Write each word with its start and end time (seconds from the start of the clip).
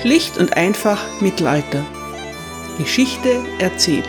Schlicht 0.00 0.38
und 0.38 0.56
einfach 0.56 1.20
Mittelalter. 1.20 1.84
Geschichte 2.78 3.44
erzählt. 3.58 4.06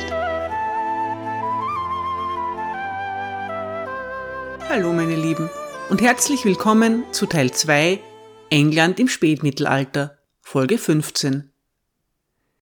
Hallo 4.69 4.93
meine 4.93 5.15
Lieben 5.15 5.49
und 5.89 5.99
herzlich 5.99 6.45
willkommen 6.45 7.05
zu 7.11 7.25
Teil 7.25 7.49
2 7.49 7.99
England 8.51 8.99
im 8.99 9.07
Spätmittelalter, 9.07 10.19
Folge 10.41 10.77
15. 10.77 11.51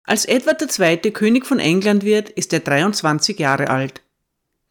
Als 0.06 0.26
Edward 0.26 0.80
II. 0.80 1.12
König 1.12 1.46
von 1.46 1.60
England 1.60 2.04
wird, 2.04 2.32
ist 2.32 2.52
er 2.52 2.62
23 2.62 3.38
Jahre 3.38 3.70
alt. 3.70 4.02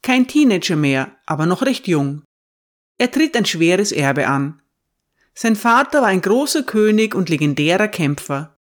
Kein 0.02 0.26
Teenager 0.26 0.74
mehr, 0.74 1.12
aber 1.26 1.46
noch 1.46 1.62
recht 1.62 1.86
jung. 1.86 2.24
Er 2.98 3.12
tritt 3.12 3.36
ein 3.36 3.46
schweres 3.46 3.92
Erbe 3.92 4.26
an. 4.26 4.61
Sein 5.34 5.56
Vater 5.56 6.02
war 6.02 6.08
ein 6.08 6.20
großer 6.20 6.62
König 6.62 7.14
und 7.14 7.28
legendärer 7.28 7.88
Kämpfer. 7.88 8.56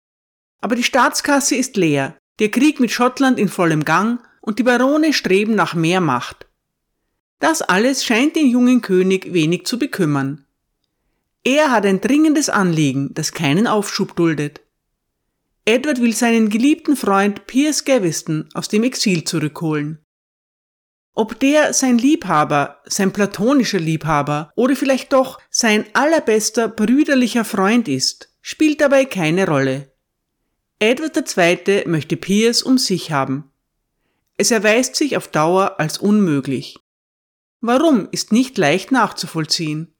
Aber 0.61 0.75
die 0.75 0.83
Staatskasse 0.83 1.55
ist 1.55 1.77
leer, 1.77 2.17
der 2.39 2.51
Krieg 2.51 2.79
mit 2.79 2.91
Schottland 2.91 3.39
in 3.39 3.49
vollem 3.49 3.85
Gang 3.85 4.21
und 4.41 4.59
die 4.59 4.63
Barone 4.63 5.13
streben 5.13 5.55
nach 5.55 5.73
mehr 5.73 6.01
Macht. 6.01 6.47
Das 7.39 7.61
alles 7.61 8.03
scheint 8.03 8.35
den 8.35 8.47
jungen 8.47 8.81
König 8.81 9.33
wenig 9.33 9.65
zu 9.65 9.79
bekümmern. 9.79 10.45
Er 11.43 11.71
hat 11.71 11.85
ein 11.85 12.01
dringendes 12.01 12.49
Anliegen, 12.49 13.13
das 13.13 13.31
keinen 13.31 13.65
Aufschub 13.65 14.15
duldet. 14.15 14.61
Edward 15.65 16.01
will 16.01 16.13
seinen 16.13 16.49
geliebten 16.49 16.97
Freund 16.97 17.47
Piers 17.47 17.85
Gaveston 17.85 18.49
aus 18.53 18.67
dem 18.67 18.83
Exil 18.83 19.23
zurückholen. 19.23 19.99
Ob 21.19 21.37
der 21.37 21.73
sein 21.73 21.97
Liebhaber, 21.97 22.79
sein 22.85 23.11
platonischer 23.11 23.81
Liebhaber 23.81 24.53
oder 24.55 24.73
vielleicht 24.77 25.11
doch 25.11 25.37
sein 25.49 25.85
allerbester 25.91 26.69
brüderlicher 26.69 27.43
Freund 27.43 27.89
ist, 27.89 28.33
spielt 28.41 28.79
dabei 28.79 29.03
keine 29.03 29.45
Rolle. 29.45 29.91
Edward 30.79 31.17
II. 31.17 31.83
möchte 31.87 32.15
Piers 32.15 32.63
um 32.63 32.77
sich 32.77 33.11
haben. 33.11 33.51
Es 34.37 34.49
erweist 34.49 34.95
sich 34.95 35.17
auf 35.17 35.27
Dauer 35.27 35.77
als 35.77 35.97
unmöglich. 35.97 36.77
Warum 37.59 38.07
ist 38.11 38.31
nicht 38.31 38.57
leicht 38.57 38.93
nachzuvollziehen. 38.93 39.93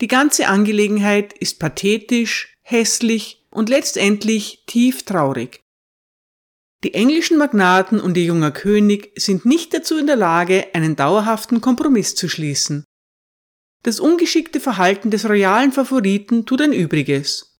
Die 0.00 0.06
ganze 0.06 0.46
Angelegenheit 0.46 1.32
ist 1.32 1.58
pathetisch, 1.58 2.56
hässlich 2.62 3.44
und 3.50 3.68
letztendlich 3.68 4.62
tief 4.68 5.02
traurig. 5.02 5.64
Die 6.84 6.94
englischen 6.94 7.38
Magnaten 7.38 7.98
und 7.98 8.16
ihr 8.16 8.24
junger 8.24 8.52
König 8.52 9.12
sind 9.16 9.44
nicht 9.44 9.74
dazu 9.74 9.98
in 9.98 10.06
der 10.06 10.16
Lage, 10.16 10.68
einen 10.74 10.94
dauerhaften 10.94 11.60
Kompromiss 11.60 12.14
zu 12.14 12.28
schließen. 12.28 12.84
Das 13.82 13.98
ungeschickte 13.98 14.60
Verhalten 14.60 15.10
des 15.10 15.28
royalen 15.28 15.72
Favoriten 15.72 16.46
tut 16.46 16.62
ein 16.62 16.72
Übriges. 16.72 17.58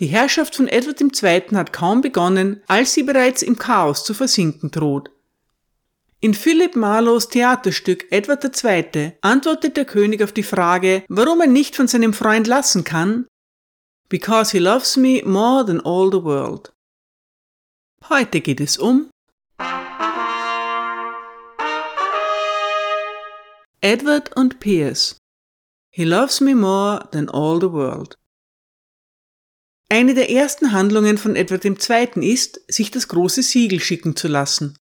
Die 0.00 0.06
Herrschaft 0.06 0.54
von 0.54 0.68
Edward 0.68 1.00
II. 1.00 1.56
hat 1.56 1.72
kaum 1.72 2.02
begonnen, 2.02 2.62
als 2.66 2.92
sie 2.92 3.02
bereits 3.02 3.40
im 3.40 3.58
Chaos 3.58 4.04
zu 4.04 4.12
versinken 4.12 4.70
droht. 4.70 5.10
In 6.20 6.34
Philip 6.34 6.76
Marlowes 6.76 7.28
Theaterstück 7.28 8.10
Edward 8.10 8.44
II. 8.44 9.12
antwortet 9.22 9.78
der 9.78 9.86
König 9.86 10.22
auf 10.22 10.32
die 10.32 10.42
Frage, 10.42 11.04
warum 11.08 11.40
er 11.40 11.46
nicht 11.46 11.76
von 11.76 11.88
seinem 11.88 12.12
Freund 12.12 12.46
lassen 12.46 12.84
kann, 12.84 13.26
Because 14.08 14.52
he 14.52 14.60
loves 14.60 14.96
me 14.96 15.22
more 15.24 15.64
than 15.64 15.80
all 15.80 16.10
the 16.12 16.22
world. 16.22 16.72
Heute 18.08 18.40
geht 18.40 18.60
es 18.60 18.78
um 18.78 19.10
Edward 23.80 24.36
und 24.36 24.60
Piers. 24.60 25.16
He 25.90 26.04
loves 26.04 26.40
me 26.40 26.54
more 26.54 27.08
than 27.12 27.28
all 27.28 27.60
the 27.60 27.72
world. 27.72 28.16
Eine 29.88 30.14
der 30.14 30.30
ersten 30.30 30.72
Handlungen 30.72 31.18
von 31.18 31.36
Edward 31.36 31.64
II. 31.64 32.30
ist, 32.32 32.60
sich 32.68 32.90
das 32.90 33.08
große 33.08 33.42
Siegel 33.42 33.80
schicken 33.80 34.16
zu 34.16 34.28
lassen. 34.28 34.76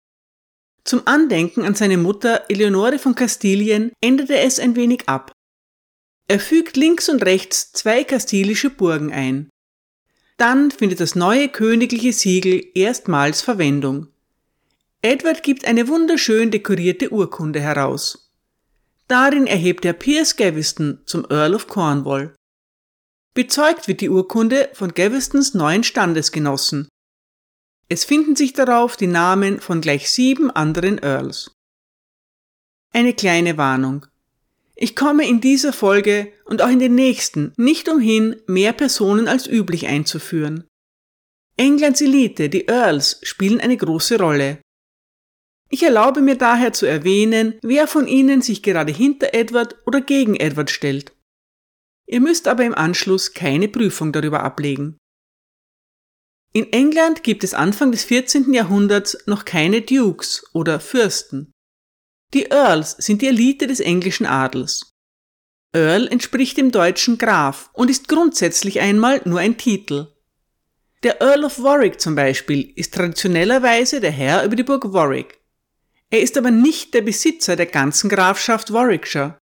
Zum 0.84 1.06
Andenken 1.06 1.64
an 1.64 1.75
seine 1.75 1.98
Mutter 1.98 2.44
Eleonore 2.48 2.98
von 2.98 3.14
Kastilien 3.14 3.92
ändert 4.02 4.31
er 4.31 4.44
es 4.44 4.58
ein 4.58 4.76
wenig 4.76 5.08
ab. 5.08 5.32
Er 6.26 6.41
fügt 6.41 6.76
links 6.76 7.08
und 7.08 7.22
rechts 7.25 7.72
zwei 7.72 8.04
kastilische 8.04 8.70
Burgen 8.70 9.12
ein. 9.12 9.50
Dann 10.36 10.70
findet 10.70 11.00
das 11.00 11.14
neue 11.14 11.48
königliche 11.48 12.12
Siegel 12.12 12.64
erstmals 12.74 13.40
Verwendung. 13.40 14.08
Edward 15.02 15.42
gibt 15.42 15.64
eine 15.66 15.86
wunderschön 15.86 16.50
dekorierte 16.50 17.10
Urkunde 17.10 17.60
heraus. 17.60 18.32
Darin 19.06 19.46
erhebt 19.46 19.84
er 19.84 19.92
Piers 19.92 20.36
Gaveston 20.36 21.00
zum 21.04 21.26
Earl 21.28 21.54
of 21.54 21.68
Cornwall. 21.68 22.34
Bezeugt 23.34 23.86
wird 23.86 24.00
die 24.00 24.08
Urkunde 24.08 24.70
von 24.72 24.94
Gavestons 24.94 25.54
neuen 25.54 25.84
Standesgenossen. 25.84 26.88
Es 27.88 28.04
finden 28.04 28.34
sich 28.34 28.54
darauf 28.54 28.96
die 28.96 29.06
Namen 29.06 29.60
von 29.60 29.80
gleich 29.80 30.10
sieben 30.10 30.50
anderen 30.50 30.98
Earls. 30.98 31.50
Eine 32.92 33.12
kleine 33.12 33.58
Warnung. 33.58 34.06
Ich 34.76 34.96
komme 34.96 35.28
in 35.28 35.40
dieser 35.40 35.72
Folge 35.72 36.32
und 36.44 36.60
auch 36.60 36.68
in 36.68 36.80
den 36.80 36.94
nächsten 36.94 37.52
nicht 37.56 37.88
umhin, 37.88 38.36
mehr 38.46 38.72
Personen 38.72 39.28
als 39.28 39.46
üblich 39.46 39.86
einzuführen. 39.86 40.66
Englands 41.56 42.00
Elite, 42.00 42.48
die 42.48 42.66
Earls, 42.66 43.20
spielen 43.22 43.60
eine 43.60 43.76
große 43.76 44.18
Rolle. 44.18 44.60
Ich 45.70 45.82
erlaube 45.82 46.20
mir 46.20 46.36
daher 46.36 46.72
zu 46.72 46.86
erwähnen, 46.86 47.54
wer 47.62 47.86
von 47.86 48.08
ihnen 48.08 48.42
sich 48.42 48.62
gerade 48.62 48.92
hinter 48.92 49.32
Edward 49.32 49.76
oder 49.86 50.00
gegen 50.00 50.34
Edward 50.34 50.70
stellt. 50.70 51.12
Ihr 52.06 52.20
müsst 52.20 52.48
aber 52.48 52.64
im 52.64 52.74
Anschluss 52.74 53.32
keine 53.32 53.68
Prüfung 53.68 54.12
darüber 54.12 54.42
ablegen. 54.42 54.98
In 56.52 56.72
England 56.72 57.22
gibt 57.24 57.42
es 57.42 57.54
Anfang 57.54 57.90
des 57.90 58.04
14. 58.04 58.52
Jahrhunderts 58.52 59.18
noch 59.26 59.44
keine 59.44 59.80
Dukes 59.80 60.44
oder 60.52 60.78
Fürsten. 60.78 61.53
Die 62.34 62.46
Earls 62.46 62.96
sind 62.98 63.22
die 63.22 63.28
Elite 63.28 63.68
des 63.68 63.78
englischen 63.78 64.26
Adels. 64.26 64.92
Earl 65.72 66.08
entspricht 66.08 66.56
dem 66.56 66.72
deutschen 66.72 67.16
Graf 67.16 67.70
und 67.72 67.90
ist 67.90 68.08
grundsätzlich 68.08 68.80
einmal 68.80 69.22
nur 69.24 69.38
ein 69.38 69.56
Titel. 69.56 70.08
Der 71.04 71.20
Earl 71.20 71.44
of 71.44 71.62
Warwick 71.62 72.00
zum 72.00 72.16
Beispiel 72.16 72.72
ist 72.74 72.92
traditionellerweise 72.92 74.00
der 74.00 74.10
Herr 74.10 74.44
über 74.44 74.56
die 74.56 74.64
Burg 74.64 74.92
Warwick. 74.92 75.38
Er 76.10 76.22
ist 76.22 76.36
aber 76.36 76.50
nicht 76.50 76.92
der 76.94 77.02
Besitzer 77.02 77.54
der 77.54 77.66
ganzen 77.66 78.10
Grafschaft 78.10 78.72
Warwickshire. 78.72 79.38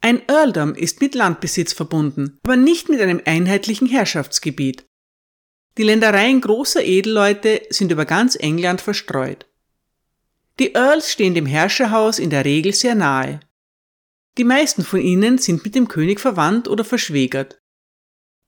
Ein 0.00 0.20
Earldom 0.28 0.74
ist 0.74 1.00
mit 1.00 1.14
Landbesitz 1.14 1.72
verbunden, 1.72 2.38
aber 2.42 2.56
nicht 2.56 2.88
mit 2.88 3.00
einem 3.00 3.20
einheitlichen 3.24 3.86
Herrschaftsgebiet. 3.86 4.84
Die 5.78 5.84
Ländereien 5.84 6.40
großer 6.40 6.84
Edelleute 6.84 7.62
sind 7.70 7.92
über 7.92 8.04
ganz 8.04 8.36
England 8.36 8.80
verstreut. 8.80 9.46
Die 10.58 10.74
Earls 10.74 11.10
stehen 11.10 11.34
dem 11.34 11.46
Herrscherhaus 11.46 12.18
in 12.18 12.30
der 12.30 12.44
Regel 12.44 12.72
sehr 12.72 12.94
nahe. 12.94 13.40
Die 14.38 14.44
meisten 14.44 14.84
von 14.84 15.00
ihnen 15.00 15.38
sind 15.38 15.64
mit 15.64 15.74
dem 15.74 15.88
König 15.88 16.20
verwandt 16.20 16.68
oder 16.68 16.84
verschwägert. 16.84 17.58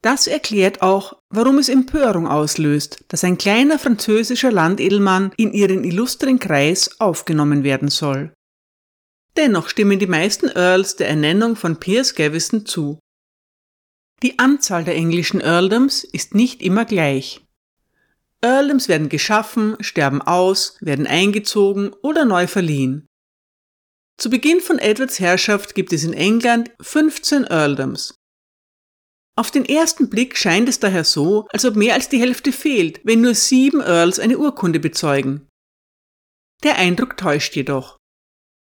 Das 0.03 0.27
erklärt 0.27 0.83
auch, 0.83 1.21
warum 1.31 1.59
es 1.59 1.69
Empörung 1.69 2.28
auslöst, 2.28 3.05
dass 3.09 3.25
ein 3.25 3.39
kleiner 3.39 3.78
französischer 3.78 4.53
Landedelmann 4.53 5.33
in 5.37 5.53
ihren 5.53 5.84
illustren 5.84 6.39
Kreis 6.39 7.00
aufgenommen 7.00 7.65
werden 7.65 7.89
soll. 7.89 8.33
Dennoch 9.37 9.69
stimmen 9.69 9.99
die 9.99 10.06
meisten 10.06 10.49
Earls 10.49 10.97
der 10.97 11.09
Ernennung 11.09 11.56
von 11.56 11.78
Piers 11.78 12.15
Gaveston 12.15 12.67
zu. 12.67 12.99
Die 14.23 14.38
Anzahl 14.38 14.84
der 14.84 14.94
englischen 14.94 15.41
Earldoms 15.41 16.05
ist 16.05 16.34
nicht 16.34 16.62
immer 16.62 16.84
gleich. 16.84 17.45
Earldoms 18.46 18.86
werden 18.88 19.08
geschaffen, 19.08 19.76
sterben 19.80 20.22
aus, 20.22 20.76
werden 20.80 21.08
eingezogen 21.08 21.92
oder 22.02 22.24
neu 22.24 22.46
verliehen. 22.46 23.08
Zu 24.18 24.30
Beginn 24.30 24.60
von 24.60 24.78
Edwards 24.78 25.18
Herrschaft 25.18 25.74
gibt 25.74 25.92
es 25.92 26.04
in 26.04 26.12
England 26.12 26.70
15 26.80 27.42
Earldoms. 27.44 28.14
Auf 29.37 29.50
den 29.50 29.64
ersten 29.64 30.08
Blick 30.08 30.38
scheint 30.38 30.69
es 30.69 30.78
daher 30.78 31.02
so, 31.02 31.48
als 31.50 31.64
ob 31.64 31.75
mehr 31.75 31.94
als 31.94 32.08
die 32.08 32.20
Hälfte 32.20 32.52
fehlt, 32.52 33.00
wenn 33.02 33.20
nur 33.20 33.34
sieben 33.34 33.81
Earls 33.81 34.20
eine 34.20 34.38
Urkunde 34.38 34.78
bezeugen. 34.78 35.49
Der 36.62 36.76
Eindruck 36.76 37.16
täuscht 37.16 37.56
jedoch. 37.56 37.99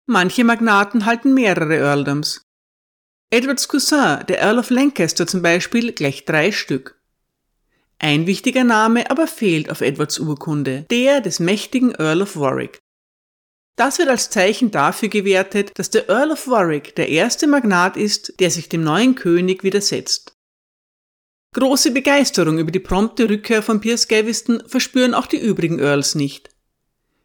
Manche 0.07 0.44
Magnaten 0.44 1.06
halten 1.06 1.36
mehrere 1.36 1.77
Earldoms. 1.77 2.42
Edwards 3.31 3.68
Cousin, 3.68 4.25
der 4.27 4.42
Earl 4.42 4.57
of 4.57 4.72
Lancaster 4.72 5.27
zum 5.27 5.44
Beispiel, 5.44 5.94
gleich 5.94 6.25
drei 6.25 6.51
Stück. 6.51 6.99
Ein 8.01 8.28
wichtiger 8.28 8.63
Name 8.63 9.12
aber 9.12 9.28
fehlt 9.28 9.69
auf 9.69 9.81
Edwards 9.81 10.19
Urkunde, 10.19 10.86
der 10.90 11.19
des 11.19 11.40
mächtigen 11.40 11.94
Earl 11.96 12.22
of 12.22 12.38
Warwick. 12.38 12.80
Das 13.75 13.98
wird 14.00 14.10
als 14.10 14.30
Zeichen 14.30 14.72
dafür 14.72 15.10
gewertet, 15.10 15.72
dass 15.75 15.90
der 15.90 16.10
Earl 16.10 16.31
of 16.31 16.48
Warwick 16.48 16.96
der 16.96 17.10
erste 17.10 17.46
Magnat 17.46 17.98
ist, 17.98 18.40
der 18.40 18.51
sich 18.51 18.69
dem 18.69 18.84
neuen 18.84 19.16
König 19.16 19.63
widersetzt. 19.63 20.34
Große 21.56 21.92
Begeisterung 21.92 22.57
über 22.57 22.72
die 22.72 22.80
prompte 22.80 23.30
Rückkehr 23.30 23.62
von 23.62 23.81
Piers 23.81 24.07
Gaveston 24.07 24.63
verspüren 24.68 25.13
auch 25.13 25.25
die 25.25 25.40
übrigen 25.40 25.80
Earls 25.80 26.16
nicht. 26.16 26.50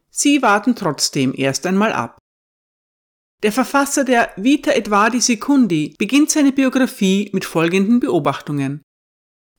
Sie 0.09 0.41
warten 0.41 0.75
trotzdem 0.75 1.33
erst 1.35 1.65
einmal 1.65 1.93
ab. 1.93 2.17
Der 3.43 3.51
Verfasser 3.51 4.03
der 4.03 4.31
Vita 4.35 4.71
Edvardi 4.71 5.21
Secundi 5.21 5.95
beginnt 5.99 6.31
seine 6.31 6.51
Biografie 6.51 7.29
mit 7.33 7.45
folgenden 7.45 7.99
Beobachtungen. 7.99 8.81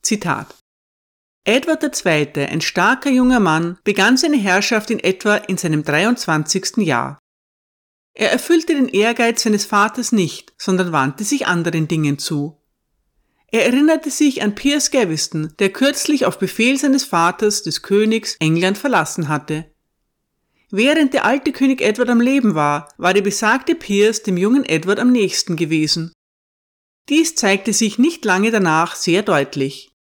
Zitat 0.01 0.47
Edward 1.43 1.83
II., 1.83 2.45
ein 2.45 2.61
starker 2.61 3.09
junger 3.09 3.39
Mann, 3.39 3.77
begann 3.83 4.17
seine 4.17 4.37
Herrschaft 4.37 4.91
in 4.91 4.99
etwa 4.99 5.35
in 5.35 5.57
seinem 5.57 5.83
23. 5.83 6.77
Jahr. 6.77 7.19
Er 8.13 8.31
erfüllte 8.31 8.73
den 8.73 8.89
Ehrgeiz 8.89 9.43
seines 9.43 9.65
Vaters 9.65 10.11
nicht, 10.11 10.53
sondern 10.57 10.91
wandte 10.91 11.23
sich 11.23 11.47
anderen 11.47 11.87
Dingen 11.87 12.17
zu. 12.17 12.59
Er 13.49 13.65
erinnerte 13.65 14.09
sich 14.11 14.41
an 14.41 14.55
Piers 14.55 14.91
Gaveston, 14.91 15.53
der 15.59 15.69
kürzlich 15.69 16.25
auf 16.25 16.37
Befehl 16.37 16.77
seines 16.77 17.05
Vaters, 17.05 17.63
des 17.63 17.81
Königs, 17.81 18.35
England 18.39 18.77
verlassen 18.77 19.29
hatte. 19.29 19.71
Während 20.69 21.13
der 21.13 21.23
alte 21.23 21.53
König 21.53 21.81
Edward 21.81 22.09
am 22.09 22.19
Leben 22.19 22.55
war, 22.55 22.89
war 22.97 23.13
der 23.13 23.21
besagte 23.21 23.73
Piers 23.73 24.23
dem 24.23 24.35
jungen 24.35 24.65
Edward 24.65 24.99
am 24.99 25.11
nächsten 25.11 25.55
gewesen. 25.55 26.11
Dies 27.07 27.35
zeigte 27.35 27.71
sich 27.71 27.97
nicht 27.97 28.25
lange 28.25 28.51
danach 28.51 28.95
sehr 28.95 29.23
deutlich. 29.23 29.91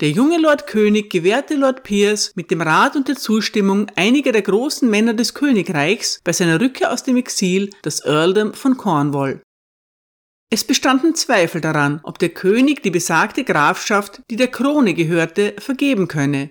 Der 0.00 0.10
junge 0.10 0.38
Lord 0.38 0.66
König 0.66 1.10
gewährte 1.10 1.56
Lord 1.56 1.82
Piers 1.82 2.32
mit 2.34 2.50
dem 2.50 2.62
Rat 2.62 2.96
und 2.96 3.08
der 3.08 3.16
Zustimmung 3.16 3.86
einiger 3.96 4.32
der 4.32 4.40
großen 4.40 4.88
Männer 4.88 5.12
des 5.12 5.34
Königreichs 5.34 6.22
bei 6.24 6.32
seiner 6.32 6.58
Rückkehr 6.58 6.90
aus 6.90 7.02
dem 7.02 7.18
Exil 7.18 7.68
das 7.82 8.02
Earldom 8.06 8.54
von 8.54 8.78
Cornwall. 8.78 9.42
Es 10.48 10.64
bestanden 10.64 11.14
Zweifel 11.14 11.60
daran, 11.60 12.00
ob 12.02 12.18
der 12.18 12.30
König 12.30 12.82
die 12.82 12.90
besagte 12.90 13.44
Grafschaft, 13.44 14.22
die 14.30 14.36
der 14.36 14.48
Krone 14.48 14.94
gehörte, 14.94 15.54
vergeben 15.58 16.08
könne. 16.08 16.48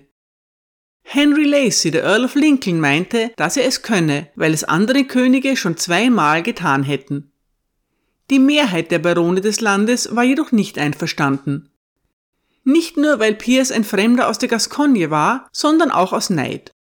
Henry 1.02 1.44
Lacy, 1.44 1.90
der 1.90 2.04
Earl 2.04 2.26
of 2.26 2.36
Lincoln, 2.36 2.78
meinte, 2.78 3.32
dass 3.36 3.56
er 3.56 3.64
es 3.64 3.82
könne, 3.82 4.28
weil 4.36 4.54
es 4.54 4.62
andere 4.62 5.04
Könige 5.04 5.56
schon 5.56 5.76
zweimal 5.76 6.44
getan 6.44 6.84
hätten. 6.84 7.32
Die 8.30 8.38
Mehrheit 8.38 8.92
der 8.92 9.00
Barone 9.00 9.40
des 9.40 9.60
Landes 9.60 10.14
war 10.14 10.22
jedoch 10.22 10.52
nicht 10.52 10.78
einverstanden. 10.78 11.69
Nicht 12.64 12.96
nur, 12.96 13.18
weil 13.18 13.34
Piers 13.34 13.72
ein 13.72 13.84
Fremder 13.84 14.28
aus 14.28 14.38
der 14.38 14.48
Gascogne 14.48 15.10
war, 15.10 15.48
sondern 15.52 15.90
auch 15.90 16.12
aus 16.12 16.30
Neid. 16.30 16.72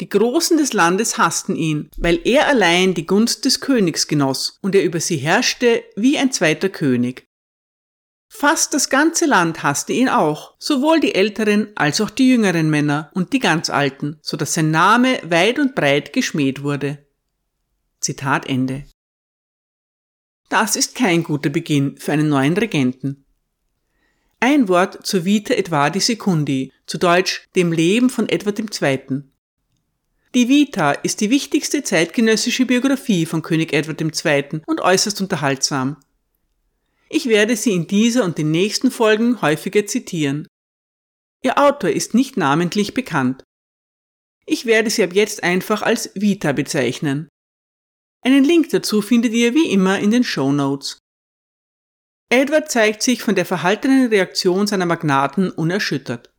Die 0.00 0.08
Großen 0.08 0.58
des 0.58 0.72
Landes 0.72 1.18
hassten 1.18 1.54
ihn, 1.54 1.88
weil 1.96 2.20
er 2.24 2.48
allein 2.48 2.94
die 2.94 3.06
Gunst 3.06 3.44
des 3.44 3.60
Königs 3.60 4.08
genoss 4.08 4.58
und 4.60 4.74
er 4.74 4.82
über 4.82 5.00
sie 5.00 5.16
herrschte 5.16 5.84
wie 5.94 6.18
ein 6.18 6.32
zweiter 6.32 6.68
König. 6.68 7.26
Fast 8.28 8.74
das 8.74 8.90
ganze 8.90 9.26
Land 9.26 9.62
hasste 9.62 9.92
ihn 9.92 10.08
auch, 10.08 10.56
sowohl 10.58 10.98
die 10.98 11.14
älteren 11.14 11.68
als 11.76 12.00
auch 12.00 12.10
die 12.10 12.28
jüngeren 12.28 12.68
Männer 12.68 13.12
und 13.14 13.32
die 13.32 13.38
ganz 13.38 13.70
alten, 13.70 14.18
so 14.22 14.36
dass 14.36 14.54
sein 14.54 14.72
Name 14.72 15.20
weit 15.22 15.60
und 15.60 15.76
breit 15.76 16.12
geschmäht 16.12 16.64
wurde. 16.64 17.06
Zitat 18.00 18.48
Ende. 18.48 18.84
Das 20.48 20.74
ist 20.74 20.96
kein 20.96 21.22
guter 21.22 21.50
Beginn 21.50 21.96
für 21.96 22.12
einen 22.12 22.28
neuen 22.28 22.56
Regenten. 22.56 23.23
Ein 24.40 24.68
Wort 24.68 25.06
zur 25.06 25.24
Vita 25.24 25.54
Edvardi 25.54 26.00
Secundi, 26.00 26.72
zu 26.86 26.98
Deutsch 26.98 27.46
dem 27.56 27.72
Leben 27.72 28.10
von 28.10 28.28
Edward 28.28 28.58
II. 28.58 29.22
Die 30.34 30.48
Vita 30.48 30.92
ist 30.92 31.20
die 31.20 31.30
wichtigste 31.30 31.84
zeitgenössische 31.84 32.66
Biografie 32.66 33.24
von 33.24 33.42
König 33.42 33.72
Edward 33.72 34.00
II. 34.00 34.62
und 34.66 34.80
äußerst 34.80 35.20
unterhaltsam. 35.20 35.96
Ich 37.08 37.26
werde 37.26 37.56
sie 37.56 37.72
in 37.72 37.86
dieser 37.86 38.24
und 38.24 38.38
den 38.38 38.50
nächsten 38.50 38.90
Folgen 38.90 39.40
häufiger 39.40 39.86
zitieren. 39.86 40.48
Ihr 41.42 41.58
Autor 41.58 41.90
ist 41.90 42.14
nicht 42.14 42.36
namentlich 42.36 42.94
bekannt. 42.94 43.44
Ich 44.46 44.66
werde 44.66 44.90
sie 44.90 45.04
ab 45.04 45.14
jetzt 45.14 45.44
einfach 45.44 45.82
als 45.82 46.10
Vita 46.14 46.52
bezeichnen. 46.52 47.28
Einen 48.22 48.44
Link 48.44 48.70
dazu 48.70 49.02
findet 49.02 49.32
ihr 49.32 49.54
wie 49.54 49.70
immer 49.70 49.98
in 50.00 50.10
den 50.10 50.24
Show 50.24 50.50
Notes. 50.50 50.98
Edward 52.34 52.68
zeigt 52.68 53.00
sich 53.00 53.22
von 53.22 53.36
der 53.36 53.46
verhaltenen 53.46 54.08
Reaktion 54.08 54.66
seiner 54.66 54.86
Magnaten 54.86 55.52
unerschüttert. 55.52 56.32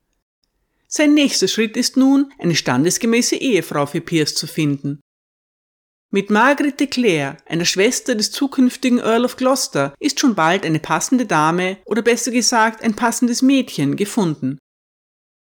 Sein 0.89 1.13
nächster 1.13 1.47
Schritt 1.47 1.77
ist 1.77 1.95
nun, 1.95 2.33
eine 2.38 2.53
standesgemäße 2.53 3.38
Ehefrau 3.38 3.86
für 3.86 4.01
Pierce 4.01 4.36
zu 4.36 4.45
finden. 4.45 5.00
Mit 6.12 6.30
Margaret 6.30 6.81
de 6.81 6.88
Clare, 6.88 7.38
einer 7.45 7.63
Schwester 7.63 8.13
des 8.13 8.31
zukünftigen 8.31 9.00
Earl 9.00 9.24
of 9.24 9.38
Gloucester, 9.38 9.94
ist 9.97 10.19
schon 10.19 10.36
bald 10.36 10.65
eine 10.65 10.80
passende 10.80 11.25
Dame 11.25 11.77
oder 11.86 12.01
besser 12.01 12.31
gesagt 12.31 12.83
ein 12.83 12.98
passendes 12.98 13.41
Mädchen 13.41 13.95
gefunden. 13.95 14.57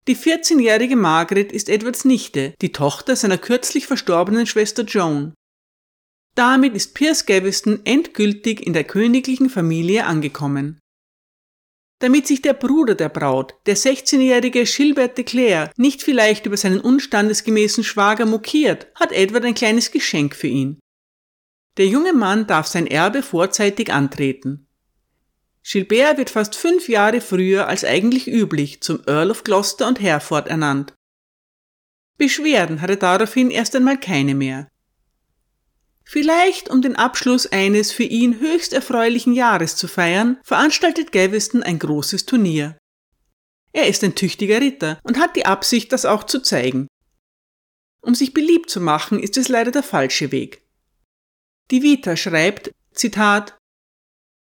Die 0.10 0.18
14-jährige 0.18 0.98
Margaret 0.98 1.54
ist 1.54 1.70
Edwards 1.70 2.04
Nichte, 2.04 2.54
die 2.62 2.74
Tochter 2.74 3.16
seiner 3.16 3.38
kürzlich 3.38 3.88
verstorbenen 3.88 4.46
Schwester 4.46 4.84
Joan. 4.84 5.34
Damit 6.36 6.76
ist 6.76 6.96
Piers 6.96 7.26
Gaveston 7.26 7.82
endgültig 7.86 8.66
in 8.66 8.74
der 8.74 8.84
königlichen 8.84 9.50
Familie 9.50 10.06
angekommen 10.06 10.80
damit 12.04 12.28
sich 12.28 12.42
der 12.42 12.52
Bruder 12.52 12.96
der 12.96 13.08
Braut, 13.08 13.56
der 13.66 13.78
16-jährige 13.78 14.66
Gilbert 14.66 15.18
de 15.18 15.24
Clare, 15.24 15.72
nicht 15.78 16.04
vielleicht 16.04 16.46
über 16.46 16.58
seinen 16.58 16.82
unstandesgemäßen 16.82 17.86
Schwager 17.86 18.26
mokiert, 18.26 18.88
hat 18.96 19.14
Edward 19.14 19.46
ein 19.46 19.54
kleines 19.54 19.90
Geschenk 19.90 20.36
für 20.36 20.48
ihn. 20.48 20.82
Der 21.78 21.88
junge 21.88 22.12
Mann 22.12 22.46
darf 22.46 22.68
sein 22.68 22.88
Erbe 22.88 23.24
vorzeitig 23.24 23.94
antreten. 23.94 24.68
Gilbert 25.64 26.18
wird 26.18 26.30
fast 26.30 26.58
fünf 26.58 26.90
Jahre 26.90 27.22
früher 27.22 27.70
als 27.70 27.86
eigentlich 27.86 28.28
üblich 28.28 28.82
zum 28.82 29.00
Earl 29.08 29.32
of 29.32 29.46
Gloucester 29.46 29.88
und 29.88 30.02
Hereford 30.02 30.50
ernannt. 30.50 30.94
Beschwerden 32.18 32.82
hat 32.82 32.90
er 32.90 32.98
daraufhin 32.98 33.50
erst 33.50 33.78
einmal 33.78 33.98
keine 33.98 34.36
mehr. 34.36 34.68
Vielleicht 36.06 36.70
um 36.70 36.82
den 36.82 36.96
Abschluss 36.96 37.48
eines 37.52 37.92
für 37.92 38.04
ihn 38.04 38.40
höchst 38.40 38.74
erfreulichen 38.74 39.34
Jahres 39.34 39.76
zu 39.76 39.88
feiern, 39.88 40.38
veranstaltet 40.44 41.12
Gaveston 41.12 41.64
ein 41.64 41.80
großes 41.80 42.26
Turnier. 42.26 42.78
Er 43.72 43.88
ist 43.88 44.04
ein 44.04 44.16
tüchtiger 44.16 44.62
Ritter 44.62 45.00
und 45.04 45.18
hat 45.18 45.36
die 45.36 45.46
Absicht, 45.46 45.92
das 45.92 46.06
auch 46.06 46.24
zu 46.24 46.42
zeigen. 46.42 46.88
Um 48.02 48.16
sich 48.16 48.34
beliebt 48.34 48.70
zu 48.70 48.82
machen, 48.82 49.20
ist 49.20 49.38
es 49.38 49.48
leider 49.48 49.72
der 49.72 49.84
falsche 49.84 50.32
Weg. 50.32 50.62
Die 51.72 51.82
Vita 51.82 52.16
schreibt, 52.18 52.72
Zitat, 52.94 53.58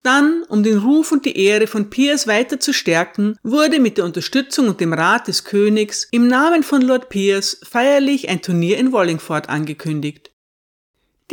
dann, 0.04 0.44
um 0.50 0.64
den 0.64 0.80
Ruf 0.80 1.14
und 1.14 1.24
die 1.24 1.38
Ehre 1.38 1.68
von 1.68 1.90
Piers 1.90 2.28
weiter 2.28 2.60
zu 2.60 2.74
stärken, 2.74 3.38
wurde 3.42 3.80
mit 3.80 3.98
der 3.98 4.04
Unterstützung 4.04 4.68
und 4.68 4.82
dem 4.82 4.92
Rat 4.92 5.30
des 5.30 5.46
Königs 5.46 6.10
im 6.12 6.28
Namen 6.28 6.64
von 6.64 6.82
Lord 6.82 7.08
Piers 7.08 7.62
feierlich 7.64 8.28
ein 8.28 8.42
Turnier 8.42 8.78
in 8.78 8.92
Wallingford 8.92 9.48
angekündigt. 9.48 10.33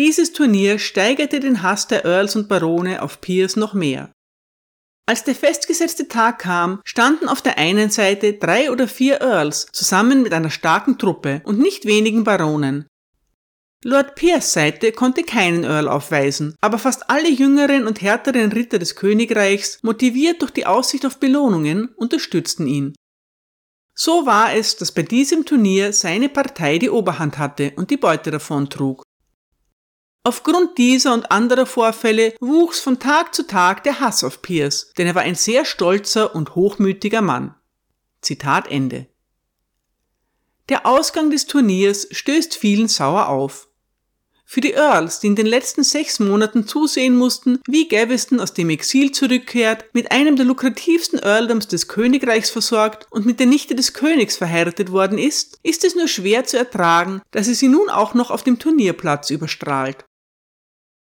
Dieses 0.01 0.33
Turnier 0.33 0.79
steigerte 0.79 1.41
den 1.41 1.63
Hass 1.63 1.87
der 1.87 2.07
Earls 2.07 2.35
und 2.35 2.49
Barone 2.49 3.03
auf 3.03 3.21
Piers 3.21 3.57
noch 3.57 3.75
mehr. 3.75 4.11
Als 5.07 5.25
der 5.25 5.35
festgesetzte 5.35 6.09
Tag 6.09 6.39
kam, 6.39 6.81
standen 6.87 7.29
auf 7.29 7.43
der 7.43 7.59
einen 7.59 7.91
Seite 7.91 8.33
drei 8.33 8.71
oder 8.71 8.89
vier 8.89 9.21
Earls 9.21 9.67
zusammen 9.75 10.23
mit 10.23 10.33
einer 10.33 10.49
starken 10.49 10.97
Truppe 10.97 11.43
und 11.45 11.59
nicht 11.59 11.85
wenigen 11.85 12.25
Baronen. 12.25 12.87
Lord 13.85 14.15
Piers 14.15 14.55
Seite 14.55 14.93
konnte 14.93 15.23
keinen 15.23 15.65
Earl 15.65 15.87
aufweisen, 15.87 16.55
aber 16.63 16.79
fast 16.79 17.11
alle 17.11 17.29
jüngeren 17.29 17.87
und 17.87 18.01
härteren 18.01 18.53
Ritter 18.53 18.79
des 18.79 18.97
Königreichs, 18.97 19.81
motiviert 19.83 20.41
durch 20.41 20.53
die 20.53 20.65
Aussicht 20.65 21.05
auf 21.05 21.19
Belohnungen, 21.19 21.89
unterstützten 21.97 22.67
ihn. 22.67 22.95
So 23.95 24.25
war 24.25 24.55
es, 24.55 24.77
dass 24.77 24.93
bei 24.93 25.03
diesem 25.03 25.45
Turnier 25.45 25.93
seine 25.93 26.31
Partei 26.31 26.79
die 26.79 26.89
Oberhand 26.89 27.37
hatte 27.37 27.75
und 27.77 27.91
die 27.91 27.99
Beute 27.99 28.31
davon 28.31 28.71
trug. 28.71 29.03
Aufgrund 30.23 30.77
dieser 30.77 31.15
und 31.15 31.31
anderer 31.31 31.65
Vorfälle 31.65 32.35
wuchs 32.41 32.79
von 32.79 32.99
Tag 32.99 33.35
zu 33.35 33.47
Tag 33.47 33.85
der 33.85 34.01
Hass 34.01 34.23
auf 34.23 34.43
Pierce, 34.43 34.93
denn 34.99 35.07
er 35.07 35.15
war 35.15 35.23
ein 35.23 35.35
sehr 35.35 35.65
stolzer 35.65 36.35
und 36.35 36.55
hochmütiger 36.55 37.23
Mann. 37.23 37.55
Zitat 38.21 38.71
Ende. 38.71 39.07
Der 40.69 40.85
Ausgang 40.85 41.31
des 41.31 41.47
Turniers 41.47 42.07
stößt 42.11 42.55
vielen 42.55 42.87
sauer 42.87 43.29
auf. 43.29 43.69
Für 44.45 44.61
die 44.61 44.73
Earls, 44.73 45.21
die 45.21 45.29
in 45.29 45.37
den 45.37 45.47
letzten 45.47 45.85
sechs 45.85 46.19
Monaten 46.19 46.67
zusehen 46.67 47.17
mussten, 47.17 47.61
wie 47.67 47.89
Gaveston 47.89 48.41
aus 48.41 48.53
dem 48.53 48.69
Exil 48.69 49.13
zurückkehrt, 49.13 49.87
mit 49.95 50.11
einem 50.11 50.37
der 50.37 50.45
lukrativsten 50.45 51.21
Earldoms 51.21 51.69
des 51.69 51.89
Königreichs 51.89 52.51
versorgt 52.51 53.07
und 53.11 53.25
mit 53.25 53.39
der 53.39 53.47
Nichte 53.47 53.75
des 53.75 53.95
Königs 53.95 54.37
verheiratet 54.37 54.93
worden 54.93 55.19
ist, 55.19 55.59
ist 55.63 55.85
es 55.85 55.95
nur 55.95 56.09
schwer 56.09 56.45
zu 56.45 56.59
ertragen, 56.59 57.23
dass 57.31 57.49
er 57.49 57.55
sie 57.55 57.69
nun 57.69 57.89
auch 57.89 58.13
noch 58.13 58.31
auf 58.31 58.43
dem 58.43 58.59
Turnierplatz 58.59 59.31
überstrahlt. 59.31 60.05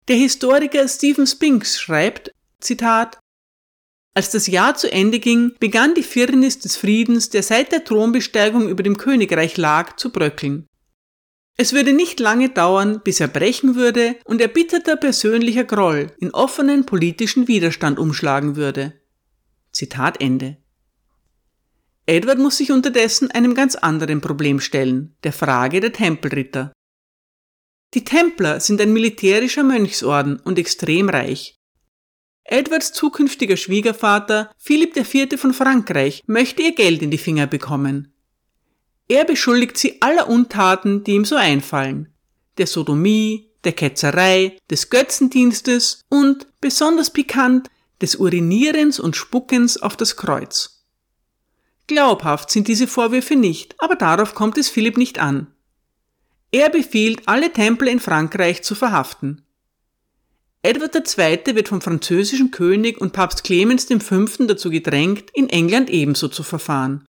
Der 0.09 0.17
Historiker 0.17 0.87
Stephen 0.87 1.27
Spinks 1.27 1.81
schreibt, 1.81 2.31
Zitat, 2.61 3.19
als 4.15 4.31
das 4.31 4.47
Jahr 4.47 4.77
zu 4.77 4.93
Ende 4.93 5.19
ging, 5.19 5.53
begann 5.59 5.95
die 5.95 6.03
Firnis 6.03 6.59
des 6.59 6.77
Friedens, 6.77 7.31
der 7.31 7.43
seit 7.43 7.73
der 7.73 7.85
Thronbesteigung 7.85 8.69
über 8.69 8.83
dem 8.83 8.99
Königreich 8.99 9.57
lag, 9.57 9.97
zu 9.97 10.13
bröckeln. 10.13 10.67
Es 11.57 11.73
würde 11.73 11.93
nicht 11.93 12.21
lange 12.21 12.51
dauern, 12.51 13.01
bis 13.03 13.21
er 13.21 13.29
brechen 13.29 13.77
würde 13.77 14.17
und 14.25 14.41
erbitterter 14.41 14.97
persönlicher 14.97 15.65
Groll 15.65 16.13
in 16.19 16.33
offenen 16.33 16.85
politischen 16.85 17.49
Widerstand 17.49 17.99
umschlagen 17.99 18.57
würde. 18.57 19.01
Zitat 19.73 20.21
Ende. 20.21 20.59
Edward 22.07 22.39
muss 22.39 22.59
sich 22.59 22.71
unterdessen 22.71 23.31
einem 23.31 23.55
ganz 23.55 23.75
anderen 23.75 24.21
Problem 24.21 24.61
stellen, 24.61 25.17
der 25.25 25.33
Frage 25.33 25.81
der 25.81 25.93
Tempelritter. 25.93 26.73
Die 27.95 28.03
Templer 28.03 28.59
sind 28.59 28.81
ein 28.81 28.93
militärischer 28.93 29.63
Mönchsorden 29.63 30.41
und 30.41 30.59
extrem 30.59 31.09
reich. 31.09 31.55
Edwards 32.43 32.93
zukünftiger 32.93 33.57
Schwiegervater, 33.57 34.51
Philipp 34.59 34.97
IV. 34.97 35.41
von 35.41 35.55
Frankreich, 35.55 36.23
möchte 36.27 36.63
ihr 36.63 36.75
Geld 36.75 37.03
in 37.03 37.13
die 37.13 37.19
Finger 37.19 37.47
bekommen. 37.47 38.13
Er 39.07 39.25
beschuldigt 39.25 39.79
sie 39.79 40.03
aller 40.03 40.29
Untaten, 40.29 41.05
die 41.05 41.13
ihm 41.13 41.25
so 41.25 41.37
einfallen. 41.37 42.13
Der 42.59 42.67
Sodomie, 42.67 43.51
der 43.63 43.73
Ketzerei, 43.73 44.59
des 44.71 44.91
Götzendienstes 44.91 46.03
und, 46.09 46.49
besonders 46.61 47.11
pikant, 47.11 47.71
des 48.03 48.17
Urinierens 48.17 48.99
und 48.99 49.17
Spuckens 49.17 49.81
auf 49.81 49.97
das 49.97 50.17
Kreuz. 50.17 50.85
Glaubhaft 51.87 52.51
sind 52.51 52.67
diese 52.67 52.89
Vorwürfe 52.89 53.37
nicht, 53.37 53.77
aber 53.79 53.95
darauf 53.95 54.35
kommt 54.35 54.59
es 54.59 54.69
Philipp 54.69 54.97
nicht 54.97 55.19
an. 55.19 55.54
Er 56.55 56.71
befiehlt, 56.71 57.27
alle 57.27 57.53
Tempel 57.53 57.89
in 57.89 57.99
Frankreich 57.99 58.63
zu 58.63 58.77
verhaften. 58.77 59.45
Edward 60.63 60.95
II. 60.95 61.57
wird 61.57 61.67
vom 61.67 61.81
französischen 61.81 62.53
König 62.53 63.01
und 63.01 63.13
Papst 63.13 63.43
Clemens 63.43 63.87
V. 63.87 64.25
dazu 64.47 64.71
gedrängt, 64.71 65.31
in 65.35 65.49
England 65.49 65.91
ebenso 65.91 66.29
zu 66.29 66.45
verfahren. 66.45 67.05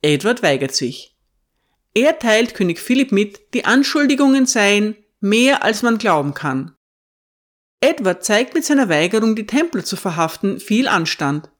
Edward 0.00 0.42
weigert 0.42 0.74
sich. 0.74 1.18
Er 1.92 2.18
teilt 2.18 2.54
König 2.54 2.80
Philipp 2.80 3.12
mit, 3.12 3.52
die 3.52 3.66
Anschuldigungen 3.66 4.46
seien 4.46 4.96
mehr 5.20 5.62
als 5.62 5.82
man 5.82 5.98
glauben 5.98 6.32
kann. 6.32 6.74
Edward 7.82 8.24
zeigt 8.24 8.54
mit 8.54 8.64
seiner 8.64 8.88
Weigerung, 8.88 9.36
die 9.36 9.46
Templer 9.46 9.84
zu 9.84 9.96
verhaften, 9.96 10.60
viel 10.60 10.88
Anstand. 10.88 11.50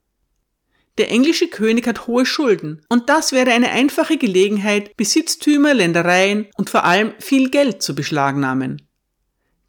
Der 1.01 1.11
englische 1.11 1.49
König 1.49 1.87
hat 1.87 2.07
hohe 2.07 2.27
Schulden, 2.27 2.83
und 2.91 3.09
das 3.09 3.33
wäre 3.33 3.53
eine 3.53 3.71
einfache 3.71 4.19
Gelegenheit, 4.19 4.95
Besitztümer, 4.99 5.73
Ländereien 5.73 6.49
und 6.59 6.69
vor 6.69 6.85
allem 6.85 7.15
viel 7.19 7.49
Geld 7.49 7.81
zu 7.81 7.95
beschlagnahmen. 7.95 8.83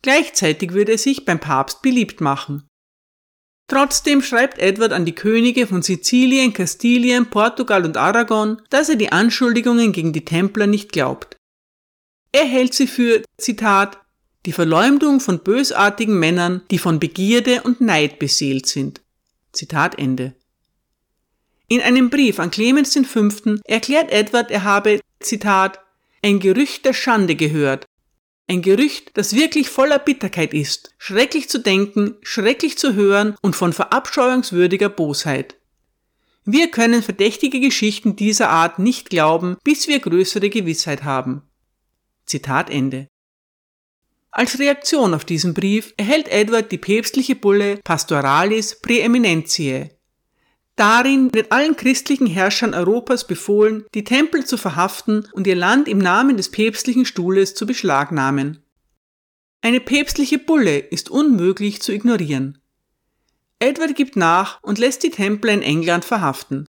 Gleichzeitig 0.01 0.73
würde 0.73 0.91
er 0.91 0.97
sich 0.97 1.23
beim 1.23 1.39
Papst 1.39 1.81
beliebt 1.81 2.19
machen. 2.19 2.67
Trotzdem 3.69 4.21
schreibt 4.21 4.59
Edward 4.59 4.91
an 4.91 5.05
die 5.05 5.15
Könige 5.15 5.67
von 5.67 5.81
Sizilien, 5.81 6.51
Kastilien, 6.51 7.29
Portugal 7.29 7.85
und 7.85 7.95
Aragon, 7.95 8.61
dass 8.69 8.89
er 8.89 8.97
die 8.97 9.13
Anschuldigungen 9.13 9.93
gegen 9.93 10.11
die 10.11 10.25
Templer 10.25 10.67
nicht 10.67 10.91
glaubt. 10.91 11.37
Er 12.33 12.43
hält 12.43 12.73
sie 12.73 12.87
für, 12.87 13.23
Zitat, 13.37 14.01
die 14.45 14.51
Verleumdung 14.51 15.21
von 15.21 15.39
bösartigen 15.39 16.19
Männern, 16.19 16.63
die 16.71 16.77
von 16.77 16.99
Begierde 16.99 17.61
und 17.63 17.79
Neid 17.79 18.19
beseelt 18.19 18.65
sind. 18.65 18.99
Zitat 19.53 19.97
Ende. 19.97 20.35
In 21.71 21.79
einem 21.79 22.09
Brief 22.09 22.37
an 22.39 22.51
Clemens 22.51 22.99
V. 23.07 23.29
erklärt 23.63 24.11
Edward, 24.11 24.51
er 24.51 24.65
habe, 24.65 24.99
Zitat, 25.21 25.79
ein 26.21 26.41
Gerücht 26.41 26.83
der 26.83 26.91
Schande 26.91 27.37
gehört, 27.37 27.85
ein 28.49 28.61
Gerücht, 28.61 29.11
das 29.13 29.37
wirklich 29.37 29.69
voller 29.69 29.97
Bitterkeit 29.97 30.53
ist, 30.53 30.93
schrecklich 30.97 31.47
zu 31.47 31.59
denken, 31.59 32.15
schrecklich 32.23 32.77
zu 32.77 32.93
hören 32.93 33.37
und 33.41 33.55
von 33.55 33.71
verabscheuungswürdiger 33.71 34.89
Bosheit. 34.89 35.55
Wir 36.43 36.69
können 36.69 37.01
verdächtige 37.01 37.61
Geschichten 37.61 38.17
dieser 38.17 38.49
Art 38.49 38.77
nicht 38.77 39.09
glauben, 39.09 39.55
bis 39.63 39.87
wir 39.87 39.99
größere 39.99 40.49
Gewissheit 40.49 41.05
haben. 41.05 41.43
Zitat 42.25 42.69
Ende. 42.69 43.07
Als 44.29 44.59
Reaktion 44.59 45.13
auf 45.13 45.23
diesen 45.23 45.53
Brief 45.53 45.93
erhält 45.95 46.27
Edward 46.27 46.69
die 46.69 46.77
päpstliche 46.77 47.37
Bulle 47.37 47.77
Pastoralis 47.85 48.81
Preeminentiae, 48.81 49.91
Darin 50.75 51.33
wird 51.33 51.51
allen 51.51 51.75
christlichen 51.75 52.27
Herrschern 52.27 52.73
Europas 52.73 53.27
befohlen, 53.27 53.85
die 53.93 54.03
Tempel 54.03 54.45
zu 54.45 54.57
verhaften 54.57 55.27
und 55.33 55.45
ihr 55.47 55.55
Land 55.55 55.87
im 55.87 55.97
Namen 55.97 56.37
des 56.37 56.49
päpstlichen 56.49 57.05
Stuhles 57.05 57.53
zu 57.53 57.65
beschlagnahmen. 57.65 58.63
Eine 59.61 59.79
päpstliche 59.79 60.39
Bulle 60.39 60.79
ist 60.79 61.09
unmöglich 61.09 61.81
zu 61.81 61.91
ignorieren. 61.91 62.57
Edward 63.59 63.95
gibt 63.95 64.15
nach 64.15 64.59
und 64.63 64.79
lässt 64.79 65.03
die 65.03 65.11
Templer 65.11 65.53
in 65.53 65.61
England 65.61 66.03
verhaften. 66.03 66.65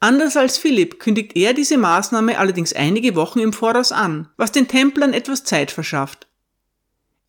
Anders 0.00 0.36
als 0.36 0.56
Philipp 0.56 0.98
kündigt 0.98 1.36
er 1.36 1.52
diese 1.52 1.76
Maßnahme 1.76 2.38
allerdings 2.38 2.72
einige 2.72 3.16
Wochen 3.16 3.38
im 3.38 3.52
Voraus 3.52 3.92
an, 3.92 4.28
was 4.36 4.52
den 4.52 4.68
Templern 4.68 5.12
etwas 5.12 5.44
Zeit 5.44 5.70
verschafft. 5.70 6.26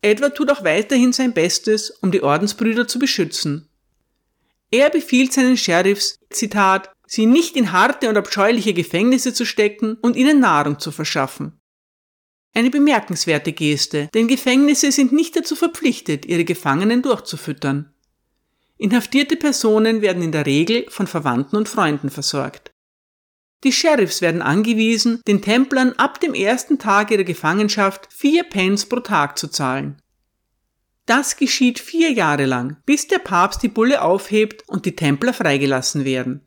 Edward 0.02 0.36
tut 0.36 0.50
auch 0.50 0.64
weiterhin 0.64 1.12
sein 1.12 1.34
Bestes, 1.34 1.90
um 1.90 2.10
die 2.10 2.22
Ordensbrüder 2.22 2.86
zu 2.86 2.98
beschützen. 2.98 3.68
Er 4.70 4.90
befiehlt 4.90 5.32
seinen 5.32 5.56
Sheriffs, 5.56 6.18
Zitat, 6.30 6.90
sie 7.06 7.26
nicht 7.26 7.56
in 7.56 7.72
harte 7.72 8.08
und 8.08 8.16
abscheuliche 8.16 8.74
Gefängnisse 8.74 9.32
zu 9.32 9.44
stecken 9.44 9.96
und 10.02 10.16
ihnen 10.16 10.40
Nahrung 10.40 10.78
zu 10.78 10.90
verschaffen. 10.90 11.60
Eine 12.54 12.70
bemerkenswerte 12.70 13.52
Geste, 13.52 14.08
denn 14.14 14.28
Gefängnisse 14.28 14.90
sind 14.90 15.12
nicht 15.12 15.36
dazu 15.36 15.54
verpflichtet, 15.54 16.24
ihre 16.24 16.44
Gefangenen 16.44 17.02
durchzufüttern. 17.02 17.92
Inhaftierte 18.78 19.36
Personen 19.36 20.02
werden 20.02 20.22
in 20.22 20.32
der 20.32 20.46
Regel 20.46 20.86
von 20.88 21.06
Verwandten 21.06 21.56
und 21.56 21.68
Freunden 21.68 22.10
versorgt. 22.10 22.70
Die 23.64 23.72
Sheriffs 23.72 24.20
werden 24.20 24.42
angewiesen, 24.42 25.20
den 25.26 25.42
Templern 25.42 25.92
ab 25.94 26.20
dem 26.20 26.34
ersten 26.34 26.78
Tag 26.78 27.10
ihrer 27.10 27.24
Gefangenschaft 27.24 28.08
vier 28.12 28.44
Pence 28.44 28.86
pro 28.86 29.00
Tag 29.00 29.38
zu 29.38 29.48
zahlen. 29.48 30.00
Das 31.06 31.36
geschieht 31.36 31.78
vier 31.78 32.10
Jahre 32.10 32.46
lang, 32.46 32.78
bis 32.84 33.06
der 33.06 33.20
Papst 33.20 33.62
die 33.62 33.68
Bulle 33.68 34.02
aufhebt 34.02 34.68
und 34.68 34.86
die 34.86 34.96
Templer 34.96 35.32
freigelassen 35.32 36.04
werden. 36.04 36.46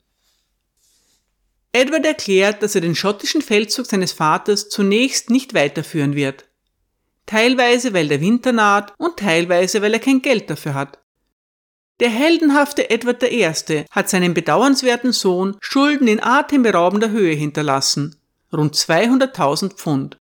Edward 1.71 2.05
erklärt, 2.05 2.61
dass 2.61 2.75
er 2.75 2.81
den 2.81 2.95
schottischen 2.95 3.41
Feldzug 3.41 3.85
seines 3.85 4.11
Vaters 4.11 4.69
zunächst 4.69 5.29
nicht 5.29 5.53
weiterführen 5.53 6.15
wird. 6.15 6.45
Teilweise 7.25 7.93
weil 7.93 8.07
der 8.07 8.21
Winter 8.21 8.51
naht 8.51 8.93
und 8.97 9.17
teilweise 9.17 9.81
weil 9.81 9.93
er 9.93 9.99
kein 9.99 10.21
Geld 10.21 10.49
dafür 10.49 10.73
hat. 10.73 10.99
Der 11.99 12.09
heldenhafte 12.09 12.89
Edward 12.89 13.23
I. 13.23 13.45
hat 13.91 14.09
seinem 14.09 14.33
bedauernswerten 14.33 15.11
Sohn 15.11 15.57
Schulden 15.59 16.07
in 16.07 16.23
atemberaubender 16.23 17.11
Höhe 17.11 17.35
hinterlassen, 17.35 18.15
rund 18.51 18.75
200.000 18.75 19.75
Pfund. 19.75 20.17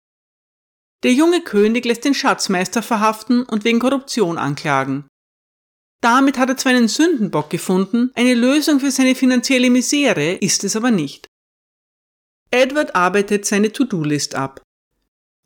Der 1.03 1.13
junge 1.13 1.41
König 1.41 1.85
lässt 1.85 2.05
den 2.05 2.13
Schatzmeister 2.13 2.81
verhaften 2.81 3.43
und 3.43 3.63
wegen 3.63 3.79
Korruption 3.79 4.37
anklagen. 4.37 5.07
Damit 6.01 6.37
hat 6.37 6.49
er 6.49 6.57
zwar 6.57 6.73
einen 6.73 6.87
Sündenbock 6.87 7.49
gefunden, 7.49 8.11
eine 8.15 8.33
Lösung 8.33 8.79
für 8.79 8.91
seine 8.91 9.15
finanzielle 9.15 9.69
Misere 9.69 10.33
ist 10.33 10.63
es 10.63 10.75
aber 10.75 10.91
nicht. 10.91 11.27
Edward 12.51 12.95
arbeitet 12.95 13.45
seine 13.45 13.71
To-Do-List 13.71 14.35
ab. 14.35 14.61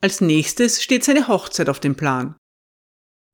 Als 0.02 0.22
nächstes 0.22 0.82
steht 0.82 1.04
seine 1.04 1.28
Hochzeit 1.28 1.70
auf 1.70 1.80
dem 1.80 1.96
Plan. 1.96 2.36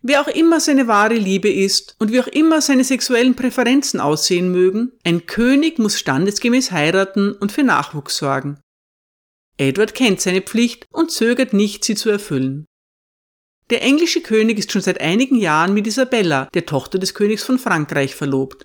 Wer 0.01 0.21
auch 0.21 0.27
immer 0.27 0.59
seine 0.59 0.87
wahre 0.87 1.15
Liebe 1.15 1.51
ist 1.51 1.95
und 1.99 2.11
wie 2.11 2.19
auch 2.19 2.27
immer 2.27 2.61
seine 2.61 2.83
sexuellen 2.83 3.35
Präferenzen 3.35 3.99
aussehen 3.99 4.51
mögen, 4.51 4.91
ein 5.03 5.25
König 5.25 5.79
muss 5.79 5.97
standesgemäß 5.97 6.71
heiraten 6.71 7.33
und 7.33 7.51
für 7.51 7.63
Nachwuchs 7.63 8.17
sorgen. 8.17 8.59
Edward 9.57 9.95
kennt 9.95 10.21
seine 10.21 10.41
Pflicht 10.41 10.85
und 10.91 11.11
zögert 11.11 11.53
nicht, 11.53 11.83
sie 11.83 11.95
zu 11.95 12.09
erfüllen. 12.09 12.65
Der 13.69 13.81
englische 13.81 14.21
König 14.21 14.59
ist 14.59 14.71
schon 14.71 14.81
seit 14.81 15.01
einigen 15.01 15.35
Jahren 15.35 15.73
mit 15.73 15.87
Isabella, 15.87 16.47
der 16.53 16.65
Tochter 16.65 16.99
des 16.99 17.13
Königs 17.13 17.43
von 17.43 17.59
Frankreich, 17.59 18.15
verlobt. 18.15 18.63